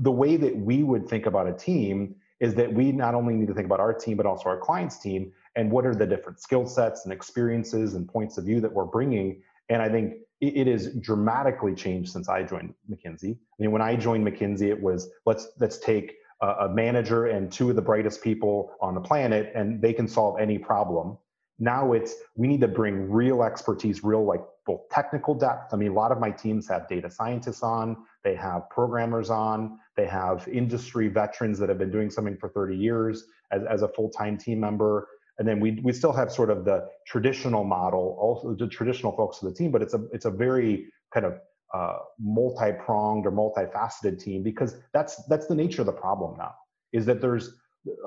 the 0.00 0.10
way 0.10 0.36
that 0.36 0.56
we 0.56 0.82
would 0.82 1.08
think 1.08 1.26
about 1.26 1.46
a 1.46 1.52
team 1.52 2.14
is 2.40 2.54
that 2.54 2.72
we 2.72 2.92
not 2.92 3.14
only 3.14 3.34
need 3.34 3.48
to 3.48 3.54
think 3.54 3.66
about 3.66 3.80
our 3.80 3.94
team 3.94 4.16
but 4.16 4.26
also 4.26 4.48
our 4.48 4.58
clients 4.58 4.98
team 4.98 5.32
and 5.54 5.70
what 5.70 5.86
are 5.86 5.94
the 5.94 6.06
different 6.06 6.40
skill 6.40 6.66
sets 6.66 7.04
and 7.04 7.12
experiences 7.12 7.94
and 7.94 8.08
points 8.08 8.38
of 8.38 8.44
view 8.44 8.60
that 8.60 8.72
we're 8.72 8.84
bringing. 8.84 9.42
And 9.68 9.82
i 9.82 9.88
think 9.88 10.14
it 10.40 10.68
is 10.68 10.94
dramatically 10.96 11.74
changed 11.74 12.12
since 12.12 12.28
i 12.28 12.42
joined 12.42 12.74
mckinsey. 12.90 13.32
I 13.32 13.56
mean 13.58 13.70
when 13.70 13.82
i 13.82 13.96
joined 13.96 14.26
mckinsey 14.26 14.68
it 14.68 14.80
was 14.80 15.08
let's 15.24 15.48
let's 15.58 15.78
take 15.78 16.14
a 16.42 16.68
manager 16.68 17.26
and 17.26 17.50
two 17.50 17.70
of 17.70 17.76
the 17.76 17.82
brightest 17.82 18.22
people 18.22 18.70
on 18.82 18.94
the 18.94 19.00
planet 19.00 19.52
and 19.54 19.80
they 19.80 19.94
can 19.94 20.06
solve 20.06 20.38
any 20.38 20.58
problem 20.58 21.16
now 21.58 21.92
it's 21.92 22.14
we 22.34 22.46
need 22.46 22.60
to 22.60 22.68
bring 22.68 23.10
real 23.10 23.42
expertise 23.42 24.04
real 24.04 24.24
like 24.24 24.42
both 24.66 24.88
technical 24.90 25.34
depth. 25.34 25.72
I 25.72 25.76
mean 25.76 25.92
a 25.92 25.94
lot 25.94 26.12
of 26.12 26.18
my 26.18 26.30
teams 26.30 26.68
have 26.68 26.88
data 26.88 27.10
scientists 27.10 27.62
on 27.62 27.96
they 28.24 28.34
have 28.34 28.68
programmers 28.70 29.30
on 29.30 29.78
they 29.96 30.06
have 30.06 30.46
industry 30.48 31.08
veterans 31.08 31.58
that 31.58 31.68
have 31.68 31.78
been 31.78 31.90
doing 31.90 32.10
something 32.10 32.36
for 32.36 32.48
30 32.50 32.76
years 32.76 33.24
as, 33.52 33.62
as 33.64 33.82
a 33.82 33.88
full-time 33.88 34.36
team 34.36 34.60
member. 34.60 35.08
And 35.38 35.46
then 35.46 35.60
we, 35.60 35.80
we 35.82 35.92
still 35.92 36.12
have 36.12 36.32
sort 36.32 36.50
of 36.50 36.64
the 36.64 36.88
traditional 37.06 37.64
model 37.64 38.16
also 38.20 38.54
the 38.54 38.68
traditional 38.68 39.12
folks 39.12 39.42
of 39.42 39.48
the 39.48 39.54
team 39.54 39.70
but 39.70 39.82
it's 39.82 39.94
a 39.94 40.04
it's 40.12 40.24
a 40.24 40.30
very 40.30 40.86
kind 41.12 41.26
of 41.26 41.38
uh, 41.74 41.98
multi-pronged 42.18 43.26
or 43.26 43.32
multifaceted 43.32 44.18
team 44.18 44.42
because 44.42 44.76
that's 44.92 45.24
that's 45.26 45.46
the 45.46 45.54
nature 45.54 45.82
of 45.82 45.86
the 45.86 45.92
problem 45.92 46.36
now 46.38 46.54
is 46.92 47.04
that 47.06 47.20
there's 47.20 47.54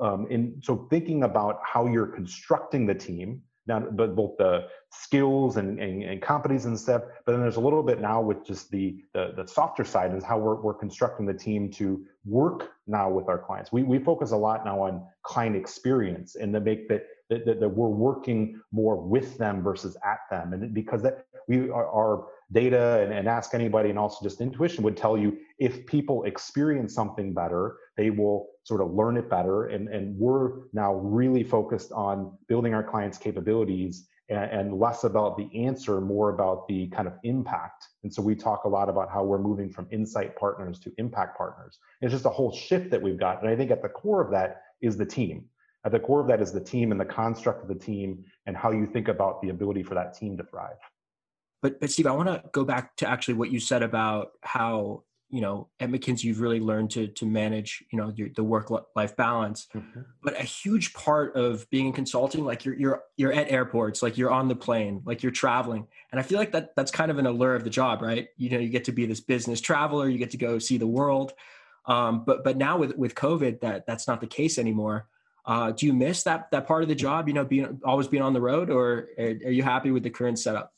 um, 0.00 0.26
in 0.30 0.60
so 0.62 0.86
thinking 0.90 1.24
about 1.24 1.60
how 1.64 1.86
you're 1.86 2.06
constructing 2.06 2.86
the 2.86 2.94
team 2.94 3.42
now 3.66 3.80
but 3.80 4.16
both 4.16 4.36
the 4.38 4.66
skills 4.90 5.56
and, 5.56 5.78
and, 5.78 6.02
and 6.02 6.22
and 6.22 6.78
stuff 6.78 7.02
but 7.24 7.32
then 7.32 7.40
there's 7.40 7.56
a 7.56 7.60
little 7.60 7.82
bit 7.82 8.00
now 8.00 8.20
with 8.20 8.44
just 8.44 8.70
the 8.70 9.02
the, 9.14 9.32
the 9.36 9.46
softer 9.46 9.84
side 9.84 10.14
is 10.14 10.24
how 10.24 10.38
we're, 10.38 10.60
we're 10.60 10.74
constructing 10.74 11.26
the 11.26 11.34
team 11.34 11.70
to 11.70 12.04
work 12.24 12.72
now 12.86 13.08
with 13.08 13.28
our 13.28 13.38
clients. 13.38 13.72
We, 13.72 13.82
we 13.82 13.98
focus 13.98 14.32
a 14.32 14.36
lot 14.36 14.64
now 14.64 14.82
on 14.82 15.06
client 15.22 15.56
experience 15.56 16.36
and 16.36 16.52
to 16.52 16.60
make 16.60 16.88
that 16.88 17.06
that, 17.30 17.46
that, 17.46 17.60
that 17.60 17.68
we're 17.68 17.88
working 17.88 18.60
more 18.72 19.00
with 19.00 19.38
them 19.38 19.62
versus 19.62 19.96
at 20.04 20.18
them. 20.30 20.52
And 20.52 20.74
because 20.74 21.00
that 21.02 21.26
we 21.46 21.70
are, 21.70 21.88
our 21.88 22.26
data 22.52 23.00
and, 23.02 23.12
and 23.12 23.28
ask 23.28 23.54
anybody 23.54 23.90
and 23.90 23.98
also 23.98 24.18
just 24.22 24.40
intuition 24.40 24.82
would 24.82 24.96
tell 24.96 25.16
you 25.16 25.38
if 25.58 25.86
people 25.86 26.24
experience 26.24 26.94
something 26.94 27.32
better 27.32 27.76
they 28.00 28.08
will 28.08 28.48
sort 28.64 28.80
of 28.80 28.94
learn 28.94 29.18
it 29.18 29.28
better. 29.28 29.66
And, 29.66 29.88
and 29.88 30.16
we're 30.18 30.68
now 30.72 30.94
really 30.94 31.44
focused 31.44 31.92
on 31.92 32.32
building 32.48 32.72
our 32.72 32.82
clients 32.82 33.18
capabilities 33.18 34.08
and, 34.30 34.50
and 34.50 34.78
less 34.78 35.04
about 35.04 35.36
the 35.36 35.66
answer 35.66 36.00
more 36.00 36.30
about 36.30 36.66
the 36.66 36.88
kind 36.88 37.06
of 37.06 37.14
impact. 37.24 37.88
And 38.02 38.12
so 38.12 38.22
we 38.22 38.34
talk 38.34 38.64
a 38.64 38.68
lot 38.68 38.88
about 38.88 39.10
how 39.10 39.22
we're 39.22 39.38
moving 39.38 39.70
from 39.70 39.86
insight 39.90 40.34
partners 40.34 40.80
to 40.80 40.92
impact 40.96 41.36
partners. 41.36 41.78
It's 42.00 42.12
just 42.12 42.24
a 42.24 42.30
whole 42.30 42.54
shift 42.54 42.90
that 42.90 43.02
we've 43.02 43.18
got. 43.18 43.42
And 43.42 43.50
i 43.50 43.56
think 43.56 43.70
at 43.70 43.82
the 43.82 43.88
core 43.90 44.22
of 44.22 44.30
that 44.30 44.62
is 44.80 44.96
the 44.96 45.04
team. 45.04 45.44
At 45.84 45.92
the 45.92 46.00
core 46.00 46.22
of 46.22 46.26
that 46.28 46.40
is 46.40 46.52
the 46.52 46.60
team 46.60 46.90
and 46.90 46.98
the 46.98 47.04
construct 47.04 47.62
of 47.62 47.68
the 47.68 47.84
team 47.84 48.24
and 48.46 48.56
how 48.56 48.70
you 48.70 48.86
think 48.86 49.08
about 49.08 49.42
the 49.42 49.50
ability 49.50 49.82
for 49.82 49.94
that 49.94 50.16
team 50.16 50.38
to 50.38 50.44
thrive. 50.44 50.80
But 51.62 51.80
but 51.80 51.90
Steve, 51.90 52.06
I 52.06 52.12
want 52.12 52.28
to 52.28 52.42
go 52.52 52.64
back 52.64 52.96
to 52.96 53.08
actually 53.08 53.34
what 53.34 53.50
you 53.50 53.60
said 53.60 53.82
about 53.82 54.32
how 54.42 55.04
you 55.28 55.40
know 55.40 55.68
at 55.78 55.90
McKinsey 55.90 56.24
you've 56.24 56.40
really 56.40 56.60
learned 56.60 56.90
to 56.92 57.06
to 57.06 57.26
manage 57.26 57.84
you 57.90 57.98
know 57.98 58.12
your, 58.16 58.28
the 58.34 58.42
work 58.42 58.70
life 58.96 59.16
balance. 59.16 59.68
Mm-hmm. 59.74 60.00
But 60.22 60.38
a 60.38 60.42
huge 60.42 60.92
part 60.94 61.36
of 61.36 61.68
being 61.70 61.86
in 61.86 61.92
consulting, 61.92 62.44
like 62.44 62.64
you're 62.64 62.74
you're 62.74 63.02
you're 63.16 63.32
at 63.32 63.50
airports, 63.50 64.02
like 64.02 64.16
you're 64.18 64.30
on 64.30 64.48
the 64.48 64.56
plane, 64.56 65.02
like 65.04 65.22
you're 65.22 65.32
traveling, 65.32 65.86
and 66.12 66.20
I 66.20 66.22
feel 66.22 66.38
like 66.38 66.52
that 66.52 66.74
that's 66.76 66.90
kind 66.90 67.10
of 67.10 67.18
an 67.18 67.26
allure 67.26 67.54
of 67.54 67.64
the 67.64 67.70
job, 67.70 68.02
right? 68.02 68.28
You 68.36 68.50
know, 68.50 68.58
you 68.58 68.68
get 68.68 68.84
to 68.84 68.92
be 68.92 69.06
this 69.06 69.20
business 69.20 69.60
traveler, 69.60 70.08
you 70.08 70.18
get 70.18 70.30
to 70.32 70.38
go 70.38 70.58
see 70.58 70.78
the 70.78 70.86
world. 70.86 71.32
Um, 71.86 72.24
but 72.24 72.44
but 72.44 72.56
now 72.56 72.78
with 72.78 72.96
with 72.96 73.14
COVID, 73.14 73.60
that 73.60 73.86
that's 73.86 74.08
not 74.08 74.20
the 74.20 74.26
case 74.26 74.58
anymore. 74.58 75.08
Uh, 75.44 75.72
do 75.72 75.86
you 75.86 75.92
miss 75.92 76.22
that 76.24 76.50
that 76.50 76.66
part 76.66 76.82
of 76.82 76.88
the 76.88 76.94
job? 76.94 77.28
You 77.28 77.34
know, 77.34 77.44
being 77.44 77.80
always 77.84 78.08
being 78.08 78.22
on 78.22 78.32
the 78.32 78.40
road, 78.40 78.70
or 78.70 79.08
are, 79.18 79.24
are 79.24 79.50
you 79.50 79.62
happy 79.62 79.90
with 79.90 80.02
the 80.02 80.10
current 80.10 80.38
setup? 80.38 80.72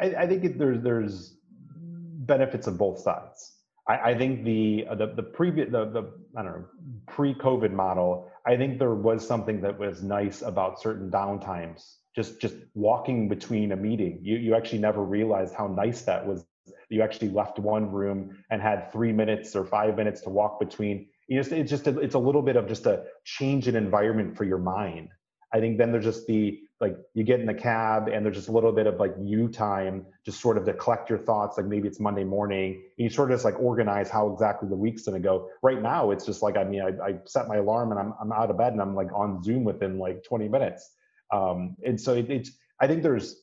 I, 0.00 0.14
I 0.20 0.26
think 0.26 0.58
there's 0.58 0.82
there's 0.82 1.36
benefits 1.76 2.66
of 2.66 2.78
both 2.78 3.00
sides. 3.00 3.56
I, 3.88 4.10
I 4.10 4.18
think 4.18 4.44
the 4.44 4.86
uh, 4.88 4.94
the 4.94 5.08
the 5.08 5.22
previous 5.22 5.70
the, 5.70 5.86
the 5.86 6.12
I 6.36 6.42
don't 6.42 6.52
know 6.52 6.64
pre-COVID 7.08 7.72
model. 7.72 8.30
I 8.46 8.56
think 8.56 8.78
there 8.78 8.94
was 8.94 9.26
something 9.26 9.60
that 9.62 9.78
was 9.78 10.02
nice 10.02 10.42
about 10.42 10.80
certain 10.80 11.10
downtimes. 11.10 11.96
Just 12.14 12.40
just 12.40 12.54
walking 12.74 13.28
between 13.28 13.72
a 13.72 13.76
meeting, 13.76 14.20
you 14.22 14.36
you 14.36 14.54
actually 14.54 14.78
never 14.78 15.02
realized 15.02 15.54
how 15.54 15.66
nice 15.66 16.02
that 16.02 16.26
was. 16.26 16.44
You 16.88 17.02
actually 17.02 17.30
left 17.30 17.58
one 17.58 17.90
room 17.90 18.36
and 18.50 18.62
had 18.62 18.92
three 18.92 19.12
minutes 19.12 19.56
or 19.56 19.64
five 19.64 19.96
minutes 19.96 20.20
to 20.22 20.28
walk 20.28 20.60
between 20.60 21.08
you 21.28 21.40
know, 21.40 21.48
it's 21.50 21.70
just 21.70 21.86
a, 21.86 21.98
it's 21.98 22.14
a 22.14 22.18
little 22.18 22.42
bit 22.42 22.56
of 22.56 22.68
just 22.68 22.84
a 22.86 23.04
change 23.24 23.66
in 23.66 23.74
environment 23.74 24.36
for 24.36 24.44
your 24.44 24.58
mind. 24.58 25.08
I 25.52 25.60
think 25.60 25.78
then 25.78 25.92
there's 25.92 26.04
just 26.04 26.26
the 26.26 26.60
like 26.82 26.96
you 27.14 27.22
get 27.22 27.38
in 27.38 27.46
the 27.46 27.54
cab 27.54 28.08
and 28.08 28.26
there's 28.26 28.36
just 28.36 28.48
a 28.48 28.52
little 28.52 28.72
bit 28.72 28.88
of 28.88 28.98
like 28.98 29.14
you 29.22 29.46
time 29.46 30.04
just 30.26 30.40
sort 30.40 30.58
of 30.58 30.64
to 30.64 30.74
collect 30.74 31.08
your 31.08 31.18
thoughts 31.20 31.56
like 31.56 31.64
maybe 31.64 31.86
it's 31.86 32.00
monday 32.00 32.24
morning 32.24 32.72
and 32.72 33.04
you 33.04 33.08
sort 33.08 33.30
of 33.30 33.36
just 33.36 33.44
like 33.44 33.58
organize 33.60 34.10
how 34.10 34.30
exactly 34.32 34.68
the 34.68 34.76
week's 34.76 35.04
going 35.04 35.14
to 35.14 35.26
go. 35.26 35.48
Right 35.62 35.80
now 35.80 36.10
it's 36.10 36.26
just 36.26 36.42
like 36.42 36.56
i 36.56 36.64
mean 36.64 36.82
I, 36.82 36.88
I, 36.88 37.14
set 37.24 37.46
my 37.46 37.56
alarm 37.56 37.92
and 37.92 38.00
I'm, 38.00 38.12
I'm 38.20 38.32
out 38.32 38.50
of 38.50 38.58
bed 38.58 38.72
and 38.72 38.82
i'm 38.82 38.96
like 38.96 39.12
on 39.14 39.42
zoom 39.44 39.62
within 39.62 39.98
like 39.98 40.24
20 40.24 40.48
minutes. 40.48 40.90
Um, 41.32 41.76
and 41.86 41.98
so 41.98 42.14
it, 42.14 42.28
it's 42.28 42.50
i 42.80 42.88
think 42.88 43.04
there's 43.04 43.36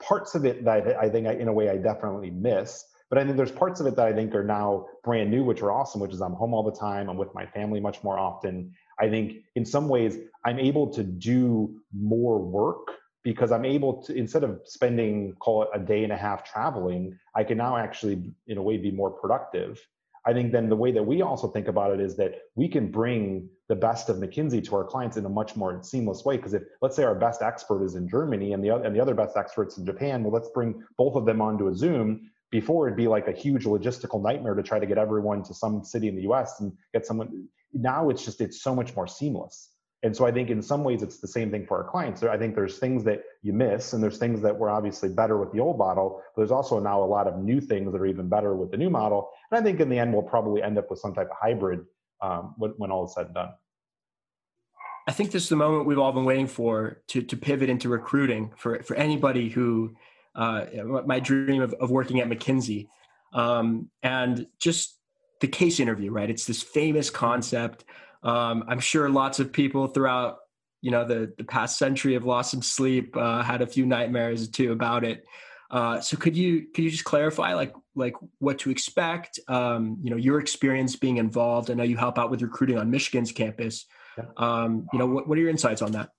parts 0.00 0.34
of 0.34 0.44
it 0.44 0.66
that 0.66 0.96
i 1.00 1.08
think 1.08 1.26
I, 1.26 1.32
in 1.32 1.48
a 1.48 1.52
way 1.52 1.70
i 1.70 1.78
definitely 1.78 2.30
miss 2.30 2.84
but 3.08 3.18
I 3.18 3.24
think 3.24 3.36
there's 3.36 3.52
parts 3.52 3.80
of 3.80 3.86
it 3.86 3.96
that 3.96 4.06
I 4.06 4.12
think 4.12 4.34
are 4.34 4.44
now 4.44 4.86
brand 5.04 5.30
new, 5.30 5.44
which 5.44 5.62
are 5.62 5.70
awesome, 5.70 6.00
which 6.00 6.12
is 6.12 6.20
I'm 6.20 6.32
home 6.32 6.54
all 6.54 6.62
the 6.62 6.76
time. 6.76 7.08
I'm 7.08 7.16
with 7.16 7.34
my 7.34 7.46
family 7.46 7.80
much 7.80 8.02
more 8.02 8.18
often. 8.18 8.74
I 8.98 9.08
think 9.08 9.44
in 9.54 9.64
some 9.64 9.88
ways 9.88 10.18
I'm 10.44 10.58
able 10.58 10.92
to 10.92 11.04
do 11.04 11.80
more 11.96 12.38
work 12.38 12.88
because 13.22 13.52
I'm 13.52 13.64
able 13.64 14.02
to, 14.04 14.14
instead 14.14 14.44
of 14.44 14.60
spending, 14.64 15.34
call 15.40 15.64
it 15.64 15.68
a 15.74 15.78
day 15.78 16.04
and 16.04 16.12
a 16.12 16.16
half 16.16 16.44
traveling, 16.44 17.18
I 17.34 17.44
can 17.44 17.58
now 17.58 17.76
actually, 17.76 18.32
in 18.46 18.58
a 18.58 18.62
way, 18.62 18.76
be 18.76 18.90
more 18.90 19.10
productive. 19.10 19.84
I 20.24 20.32
think 20.32 20.50
then 20.50 20.68
the 20.68 20.76
way 20.76 20.90
that 20.90 21.02
we 21.04 21.22
also 21.22 21.48
think 21.48 21.68
about 21.68 21.92
it 21.92 22.00
is 22.00 22.16
that 22.16 22.34
we 22.56 22.68
can 22.68 22.90
bring 22.90 23.48
the 23.68 23.76
best 23.76 24.08
of 24.08 24.16
McKinsey 24.16 24.64
to 24.64 24.76
our 24.76 24.84
clients 24.84 25.16
in 25.16 25.24
a 25.24 25.28
much 25.28 25.54
more 25.54 25.80
seamless 25.82 26.24
way. 26.24 26.36
Because 26.36 26.54
if 26.54 26.62
let's 26.82 26.96
say 26.96 27.04
our 27.04 27.14
best 27.14 27.42
expert 27.42 27.84
is 27.84 27.94
in 27.94 28.08
Germany 28.08 28.52
and 28.52 28.62
the 28.62 28.74
and 28.74 28.94
the 28.94 29.00
other 29.00 29.14
best 29.14 29.36
experts 29.36 29.78
in 29.78 29.86
Japan, 29.86 30.24
well, 30.24 30.32
let's 30.32 30.48
bring 30.48 30.82
both 30.98 31.14
of 31.14 31.26
them 31.26 31.40
onto 31.40 31.68
a 31.68 31.74
Zoom 31.74 32.30
before 32.50 32.86
it'd 32.86 32.96
be 32.96 33.08
like 33.08 33.28
a 33.28 33.32
huge 33.32 33.64
logistical 33.64 34.22
nightmare 34.22 34.54
to 34.54 34.62
try 34.62 34.78
to 34.78 34.86
get 34.86 34.98
everyone 34.98 35.42
to 35.42 35.54
some 35.54 35.84
city 35.84 36.08
in 36.08 36.16
the 36.16 36.22
US 36.22 36.60
and 36.60 36.72
get 36.92 37.06
someone 37.06 37.48
now 37.72 38.08
it's 38.08 38.24
just 38.24 38.40
it's 38.40 38.62
so 38.62 38.74
much 38.74 38.94
more 38.96 39.06
seamless. 39.06 39.70
And 40.02 40.16
so 40.16 40.24
i 40.26 40.30
think 40.30 40.50
in 40.50 40.62
some 40.62 40.84
ways 40.84 41.02
it's 41.02 41.18
the 41.18 41.28
same 41.28 41.50
thing 41.50 41.66
for 41.66 41.82
our 41.82 41.90
clients. 41.90 42.22
I 42.22 42.38
think 42.38 42.54
there's 42.54 42.78
things 42.78 43.02
that 43.04 43.22
you 43.42 43.52
miss 43.52 43.92
and 43.92 44.02
there's 44.02 44.18
things 44.18 44.40
that 44.42 44.56
were 44.56 44.70
obviously 44.70 45.08
better 45.08 45.36
with 45.38 45.52
the 45.52 45.60
old 45.60 45.78
model 45.78 46.22
but 46.34 46.42
there's 46.42 46.52
also 46.52 46.78
now 46.78 47.02
a 47.02 47.10
lot 47.16 47.26
of 47.26 47.38
new 47.38 47.60
things 47.60 47.92
that 47.92 48.00
are 48.00 48.06
even 48.06 48.28
better 48.28 48.54
with 48.54 48.70
the 48.70 48.76
new 48.76 48.90
model. 48.90 49.30
And 49.50 49.58
i 49.58 49.62
think 49.62 49.80
in 49.80 49.88
the 49.88 49.98
end 49.98 50.12
we'll 50.12 50.22
probably 50.22 50.62
end 50.62 50.78
up 50.78 50.90
with 50.90 51.00
some 51.00 51.14
type 51.14 51.30
of 51.30 51.36
hybrid 51.40 51.80
um, 52.20 52.54
when, 52.56 52.70
when 52.76 52.90
all 52.90 53.06
is 53.06 53.14
said 53.14 53.26
and 53.26 53.34
done. 53.34 53.50
I 55.08 55.12
think 55.12 55.30
this 55.30 55.44
is 55.44 55.48
the 55.48 55.56
moment 55.56 55.86
we've 55.86 55.98
all 55.98 56.12
been 56.12 56.24
waiting 56.24 56.48
for 56.48 57.02
to 57.08 57.22
to 57.22 57.36
pivot 57.36 57.70
into 57.70 57.88
recruiting 57.88 58.52
for 58.56 58.82
for 58.82 58.96
anybody 58.96 59.48
who 59.48 59.94
uh, 60.36 60.66
my 61.06 61.18
dream 61.18 61.62
of, 61.62 61.72
of 61.74 61.90
working 61.90 62.20
at 62.20 62.28
McKinsey. 62.28 62.88
Um, 63.32 63.90
and 64.02 64.46
just 64.58 64.98
the 65.40 65.48
case 65.48 65.80
interview, 65.80 66.10
right? 66.10 66.30
It's 66.30 66.46
this 66.46 66.62
famous 66.62 67.10
concept. 67.10 67.84
Um, 68.22 68.64
I'm 68.68 68.80
sure 68.80 69.08
lots 69.08 69.40
of 69.40 69.52
people 69.52 69.88
throughout, 69.88 70.38
you 70.82 70.90
know, 70.90 71.04
the, 71.04 71.32
the 71.36 71.44
past 71.44 71.78
century 71.78 72.14
have 72.14 72.24
lost 72.24 72.50
some 72.50 72.62
sleep, 72.62 73.16
uh, 73.16 73.42
had 73.42 73.62
a 73.62 73.66
few 73.66 73.86
nightmares 73.86 74.48
too 74.48 74.72
about 74.72 75.04
it. 75.04 75.24
Uh, 75.70 76.00
so 76.00 76.16
could 76.16 76.36
you 76.36 76.66
could 76.72 76.84
you 76.84 76.90
just 76.90 77.04
clarify 77.04 77.54
like 77.54 77.74
like 77.96 78.14
what 78.38 78.58
to 78.60 78.70
expect? 78.70 79.40
Um, 79.48 79.98
you 80.02 80.10
know, 80.10 80.16
your 80.16 80.38
experience 80.38 80.94
being 80.94 81.16
involved. 81.16 81.70
I 81.70 81.74
know 81.74 81.82
you 81.82 81.96
help 81.96 82.18
out 82.18 82.30
with 82.30 82.40
recruiting 82.40 82.78
on 82.78 82.90
Michigan's 82.90 83.32
campus. 83.32 83.86
Um, 84.36 84.86
you 84.92 84.98
know, 84.98 85.06
what, 85.06 85.28
what 85.28 85.36
are 85.36 85.40
your 85.40 85.50
insights 85.50 85.82
on 85.82 85.92
that? 85.92 86.10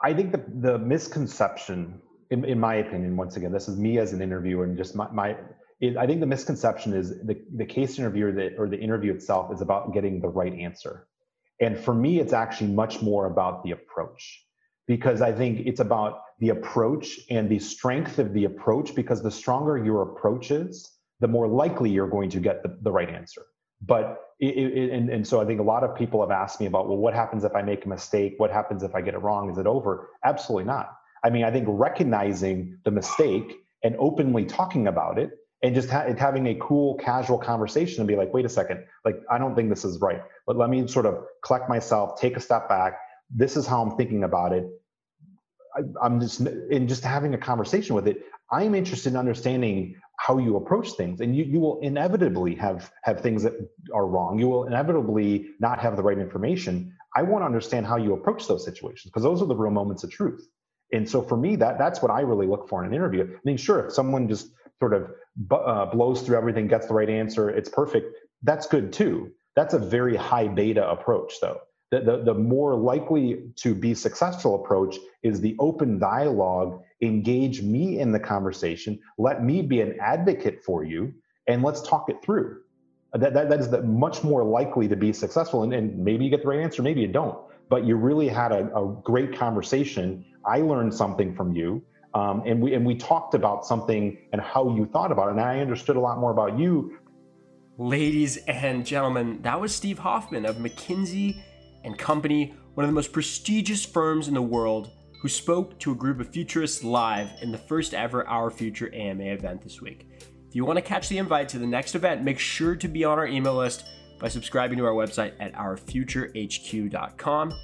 I 0.00 0.12
think 0.12 0.32
the 0.32 0.44
the 0.70 0.78
misconception, 0.78 2.02
in, 2.30 2.44
in 2.44 2.58
my 2.58 2.76
opinion, 2.76 3.16
once 3.16 3.36
again, 3.36 3.52
this 3.52 3.68
is 3.68 3.78
me 3.78 3.98
as 3.98 4.12
an 4.12 4.20
interviewer 4.20 4.64
and 4.64 4.76
just 4.76 4.94
my, 4.94 5.10
my 5.10 5.36
it, 5.80 5.96
I 5.96 6.06
think 6.06 6.20
the 6.20 6.26
misconception 6.26 6.92
is 6.92 7.10
the, 7.24 7.36
the 7.56 7.64
case 7.64 7.98
interviewer 7.98 8.32
that 8.32 8.54
or 8.58 8.68
the 8.68 8.78
interview 8.78 9.12
itself 9.12 9.52
is 9.52 9.60
about 9.60 9.92
getting 9.92 10.20
the 10.20 10.28
right 10.28 10.52
answer. 10.54 11.06
And 11.60 11.78
for 11.78 11.94
me, 11.94 12.20
it's 12.20 12.32
actually 12.32 12.70
much 12.72 13.02
more 13.02 13.26
about 13.26 13.62
the 13.64 13.72
approach 13.72 14.44
because 14.86 15.20
I 15.22 15.32
think 15.32 15.66
it's 15.66 15.80
about 15.80 16.22
the 16.40 16.50
approach 16.50 17.20
and 17.30 17.48
the 17.48 17.58
strength 17.58 18.18
of 18.18 18.32
the 18.32 18.44
approach 18.44 18.94
because 18.94 19.22
the 19.22 19.30
stronger 19.30 19.78
your 19.78 20.02
approach 20.02 20.50
is, 20.50 20.90
the 21.20 21.28
more 21.28 21.46
likely 21.46 21.90
you're 21.90 22.08
going 22.08 22.30
to 22.30 22.40
get 22.40 22.62
the, 22.62 22.76
the 22.82 22.90
right 22.90 23.08
answer. 23.08 23.42
But 23.80 24.20
it, 24.40 24.56
it, 24.56 24.90
and, 24.90 25.08
and 25.10 25.26
so 25.26 25.40
I 25.40 25.44
think 25.44 25.60
a 25.60 25.64
lot 25.64 25.84
of 25.84 25.94
people 25.94 26.20
have 26.20 26.30
asked 26.30 26.60
me 26.60 26.66
about, 26.66 26.88
well, 26.88 26.96
what 26.96 27.14
happens 27.14 27.44
if 27.44 27.54
I 27.54 27.62
make 27.62 27.84
a 27.84 27.88
mistake? 27.88 28.34
What 28.38 28.50
happens 28.50 28.82
if 28.82 28.94
I 28.94 29.00
get 29.00 29.14
it 29.14 29.18
wrong? 29.18 29.50
Is 29.50 29.58
it 29.58 29.66
over? 29.66 30.10
Absolutely 30.24 30.64
not. 30.64 30.96
I 31.24 31.30
mean, 31.30 31.44
I 31.44 31.50
think 31.50 31.66
recognizing 31.68 32.78
the 32.84 32.90
mistake 32.90 33.56
and 33.82 33.96
openly 33.98 34.44
talking 34.44 34.86
about 34.86 35.18
it 35.18 35.30
and 35.62 35.74
just 35.74 35.88
ha- 35.88 36.06
having 36.18 36.46
a 36.48 36.54
cool, 36.56 36.96
casual 36.96 37.38
conversation 37.38 38.00
and 38.00 38.08
be 38.08 38.14
like, 38.14 38.32
wait 38.34 38.44
a 38.44 38.48
second, 38.50 38.84
like, 39.04 39.16
I 39.30 39.38
don't 39.38 39.54
think 39.54 39.70
this 39.70 39.84
is 39.84 39.98
right. 40.00 40.20
But 40.46 40.56
let 40.56 40.68
me 40.68 40.86
sort 40.86 41.06
of 41.06 41.24
collect 41.42 41.68
myself, 41.70 42.20
take 42.20 42.36
a 42.36 42.40
step 42.40 42.68
back. 42.68 42.98
This 43.30 43.56
is 43.56 43.66
how 43.66 43.82
I'm 43.82 43.96
thinking 43.96 44.24
about 44.24 44.52
it. 44.52 44.66
I, 45.74 46.06
am 46.06 46.20
just 46.20 46.40
in 46.40 46.86
just 46.86 47.02
having 47.02 47.34
a 47.34 47.38
conversation 47.38 47.94
with 47.94 48.06
it. 48.06 48.18
I'm 48.52 48.74
interested 48.74 49.14
in 49.14 49.16
understanding 49.16 49.96
how 50.18 50.38
you 50.38 50.56
approach 50.56 50.92
things, 50.92 51.20
and 51.20 51.34
you 51.34 51.44
you 51.44 51.58
will 51.58 51.80
inevitably 51.80 52.54
have 52.56 52.92
have 53.02 53.20
things 53.20 53.42
that 53.42 53.54
are 53.92 54.06
wrong. 54.06 54.38
You 54.38 54.48
will 54.48 54.64
inevitably 54.64 55.46
not 55.58 55.80
have 55.80 55.96
the 55.96 56.02
right 56.02 56.18
information. 56.18 56.94
I 57.16 57.22
want 57.22 57.42
to 57.42 57.46
understand 57.46 57.86
how 57.86 57.96
you 57.96 58.12
approach 58.12 58.46
those 58.46 58.64
situations 58.64 59.04
because 59.06 59.24
those 59.24 59.42
are 59.42 59.46
the 59.46 59.56
real 59.56 59.72
moments 59.72 60.04
of 60.04 60.10
truth. 60.10 60.46
And 60.94 61.08
so 61.08 61.20
for 61.20 61.36
me, 61.36 61.56
that 61.56 61.76
that's 61.78 62.00
what 62.00 62.10
I 62.10 62.20
really 62.20 62.46
look 62.46 62.68
for 62.68 62.82
in 62.82 62.88
an 62.88 62.94
interview. 62.94 63.24
I 63.24 63.40
mean, 63.44 63.56
sure, 63.56 63.86
if 63.86 63.92
someone 63.92 64.28
just 64.28 64.50
sort 64.78 64.94
of 64.94 65.10
uh, 65.50 65.86
blows 65.86 66.22
through 66.22 66.36
everything, 66.36 66.68
gets 66.68 66.86
the 66.86 66.94
right 66.94 67.10
answer, 67.10 67.50
it's 67.50 67.68
perfect. 67.68 68.16
That's 68.42 68.66
good 68.66 68.92
too. 68.92 69.32
That's 69.56 69.74
a 69.74 69.78
very 69.78 70.16
high 70.16 70.48
beta 70.48 70.88
approach, 70.88 71.34
though. 71.40 71.60
The, 71.90 72.00
the, 72.00 72.22
the 72.24 72.34
more 72.34 72.74
likely 72.74 73.42
to 73.56 73.74
be 73.74 73.94
successful 73.94 74.64
approach 74.64 74.96
is 75.22 75.40
the 75.40 75.54
open 75.58 75.98
dialogue, 75.98 76.82
engage 77.02 77.62
me 77.62 78.00
in 78.00 78.10
the 78.10 78.18
conversation, 78.18 78.98
let 79.18 79.44
me 79.44 79.62
be 79.62 79.80
an 79.80 79.96
advocate 80.00 80.64
for 80.64 80.82
you, 80.84 81.12
and 81.46 81.62
let's 81.62 81.82
talk 81.82 82.08
it 82.08 82.16
through. 82.22 82.60
That, 83.12 83.32
that, 83.34 83.48
that 83.48 83.60
is 83.60 83.70
the, 83.70 83.82
much 83.82 84.24
more 84.24 84.42
likely 84.42 84.88
to 84.88 84.96
be 84.96 85.12
successful. 85.12 85.62
And, 85.62 85.72
and 85.72 85.96
maybe 85.98 86.24
you 86.24 86.30
get 86.30 86.42
the 86.42 86.48
right 86.48 86.60
answer, 86.60 86.82
maybe 86.82 87.00
you 87.00 87.08
don't. 87.08 87.38
But 87.70 87.86
you 87.86 87.96
really 87.96 88.28
had 88.28 88.50
a, 88.50 88.76
a 88.76 88.96
great 89.02 89.38
conversation. 89.38 90.24
I 90.46 90.58
learned 90.58 90.94
something 90.94 91.34
from 91.34 91.52
you 91.52 91.82
um, 92.14 92.42
and 92.46 92.62
we 92.62 92.74
and 92.74 92.86
we 92.86 92.94
talked 92.94 93.34
about 93.34 93.66
something 93.66 94.16
and 94.32 94.40
how 94.40 94.74
you 94.74 94.86
thought 94.86 95.10
about 95.10 95.28
it, 95.28 95.32
and 95.32 95.40
I 95.40 95.58
understood 95.58 95.96
a 95.96 96.00
lot 96.00 96.18
more 96.18 96.30
about 96.30 96.58
you. 96.58 96.98
Ladies 97.76 98.36
and 98.46 98.86
gentlemen, 98.86 99.42
that 99.42 99.60
was 99.60 99.74
Steve 99.74 99.98
Hoffman 99.98 100.46
of 100.46 100.56
McKinsey 100.56 101.42
and 101.82 101.98
Company, 101.98 102.54
one 102.74 102.84
of 102.84 102.88
the 102.88 102.94
most 102.94 103.12
prestigious 103.12 103.84
firms 103.84 104.28
in 104.28 104.34
the 104.34 104.42
world, 104.42 104.90
who 105.20 105.28
spoke 105.28 105.76
to 105.80 105.90
a 105.90 105.94
group 105.96 106.20
of 106.20 106.28
futurists 106.28 106.84
live 106.84 107.30
in 107.42 107.50
the 107.50 107.58
first 107.58 107.94
ever 107.94 108.26
Our 108.28 108.48
Future 108.48 108.94
AMA 108.94 109.24
event 109.24 109.62
this 109.62 109.82
week. 109.82 110.08
If 110.48 110.54
you 110.54 110.64
want 110.64 110.76
to 110.76 110.82
catch 110.82 111.08
the 111.08 111.18
invite 111.18 111.48
to 111.48 111.58
the 111.58 111.66
next 111.66 111.96
event, 111.96 112.22
make 112.22 112.38
sure 112.38 112.76
to 112.76 112.86
be 112.86 113.04
on 113.04 113.18
our 113.18 113.26
email 113.26 113.56
list 113.56 113.86
by 114.20 114.28
subscribing 114.28 114.78
to 114.78 114.84
our 114.84 114.92
website 114.92 115.32
at 115.40 115.52
ourfuturehq.com. 115.54 117.54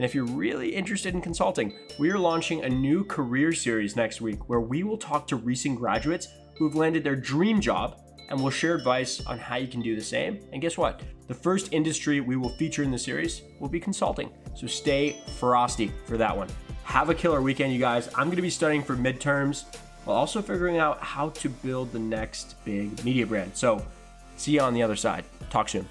And 0.00 0.04
if 0.06 0.14
you're 0.14 0.24
really 0.24 0.74
interested 0.74 1.12
in 1.12 1.20
consulting, 1.20 1.74
we 1.98 2.08
are 2.08 2.18
launching 2.18 2.64
a 2.64 2.68
new 2.70 3.04
career 3.04 3.52
series 3.52 3.96
next 3.96 4.22
week 4.22 4.48
where 4.48 4.62
we 4.62 4.82
will 4.82 4.96
talk 4.96 5.26
to 5.26 5.36
recent 5.36 5.78
graduates 5.78 6.28
who've 6.56 6.74
landed 6.74 7.04
their 7.04 7.14
dream 7.14 7.60
job 7.60 8.00
and 8.30 8.40
we'll 8.40 8.50
share 8.50 8.74
advice 8.74 9.20
on 9.26 9.38
how 9.38 9.56
you 9.56 9.68
can 9.68 9.82
do 9.82 9.94
the 9.94 10.00
same. 10.00 10.40
And 10.54 10.62
guess 10.62 10.78
what? 10.78 11.02
The 11.26 11.34
first 11.34 11.74
industry 11.74 12.22
we 12.22 12.36
will 12.36 12.48
feature 12.48 12.82
in 12.82 12.90
the 12.90 12.98
series 12.98 13.42
will 13.58 13.68
be 13.68 13.78
consulting. 13.78 14.30
So 14.54 14.66
stay 14.66 15.18
frosty 15.36 15.92
for 16.06 16.16
that 16.16 16.34
one. 16.34 16.48
Have 16.84 17.10
a 17.10 17.14
killer 17.14 17.42
weekend, 17.42 17.74
you 17.74 17.78
guys. 17.78 18.08
I'm 18.14 18.28
going 18.28 18.36
to 18.36 18.42
be 18.42 18.48
studying 18.48 18.82
for 18.82 18.96
midterms 18.96 19.64
while 20.06 20.16
also 20.16 20.40
figuring 20.40 20.78
out 20.78 21.02
how 21.02 21.28
to 21.28 21.50
build 21.50 21.92
the 21.92 21.98
next 21.98 22.56
big 22.64 23.04
media 23.04 23.26
brand. 23.26 23.54
So 23.54 23.84
see 24.38 24.52
you 24.52 24.62
on 24.62 24.72
the 24.72 24.82
other 24.82 24.96
side. 24.96 25.26
Talk 25.50 25.68
soon. 25.68 25.86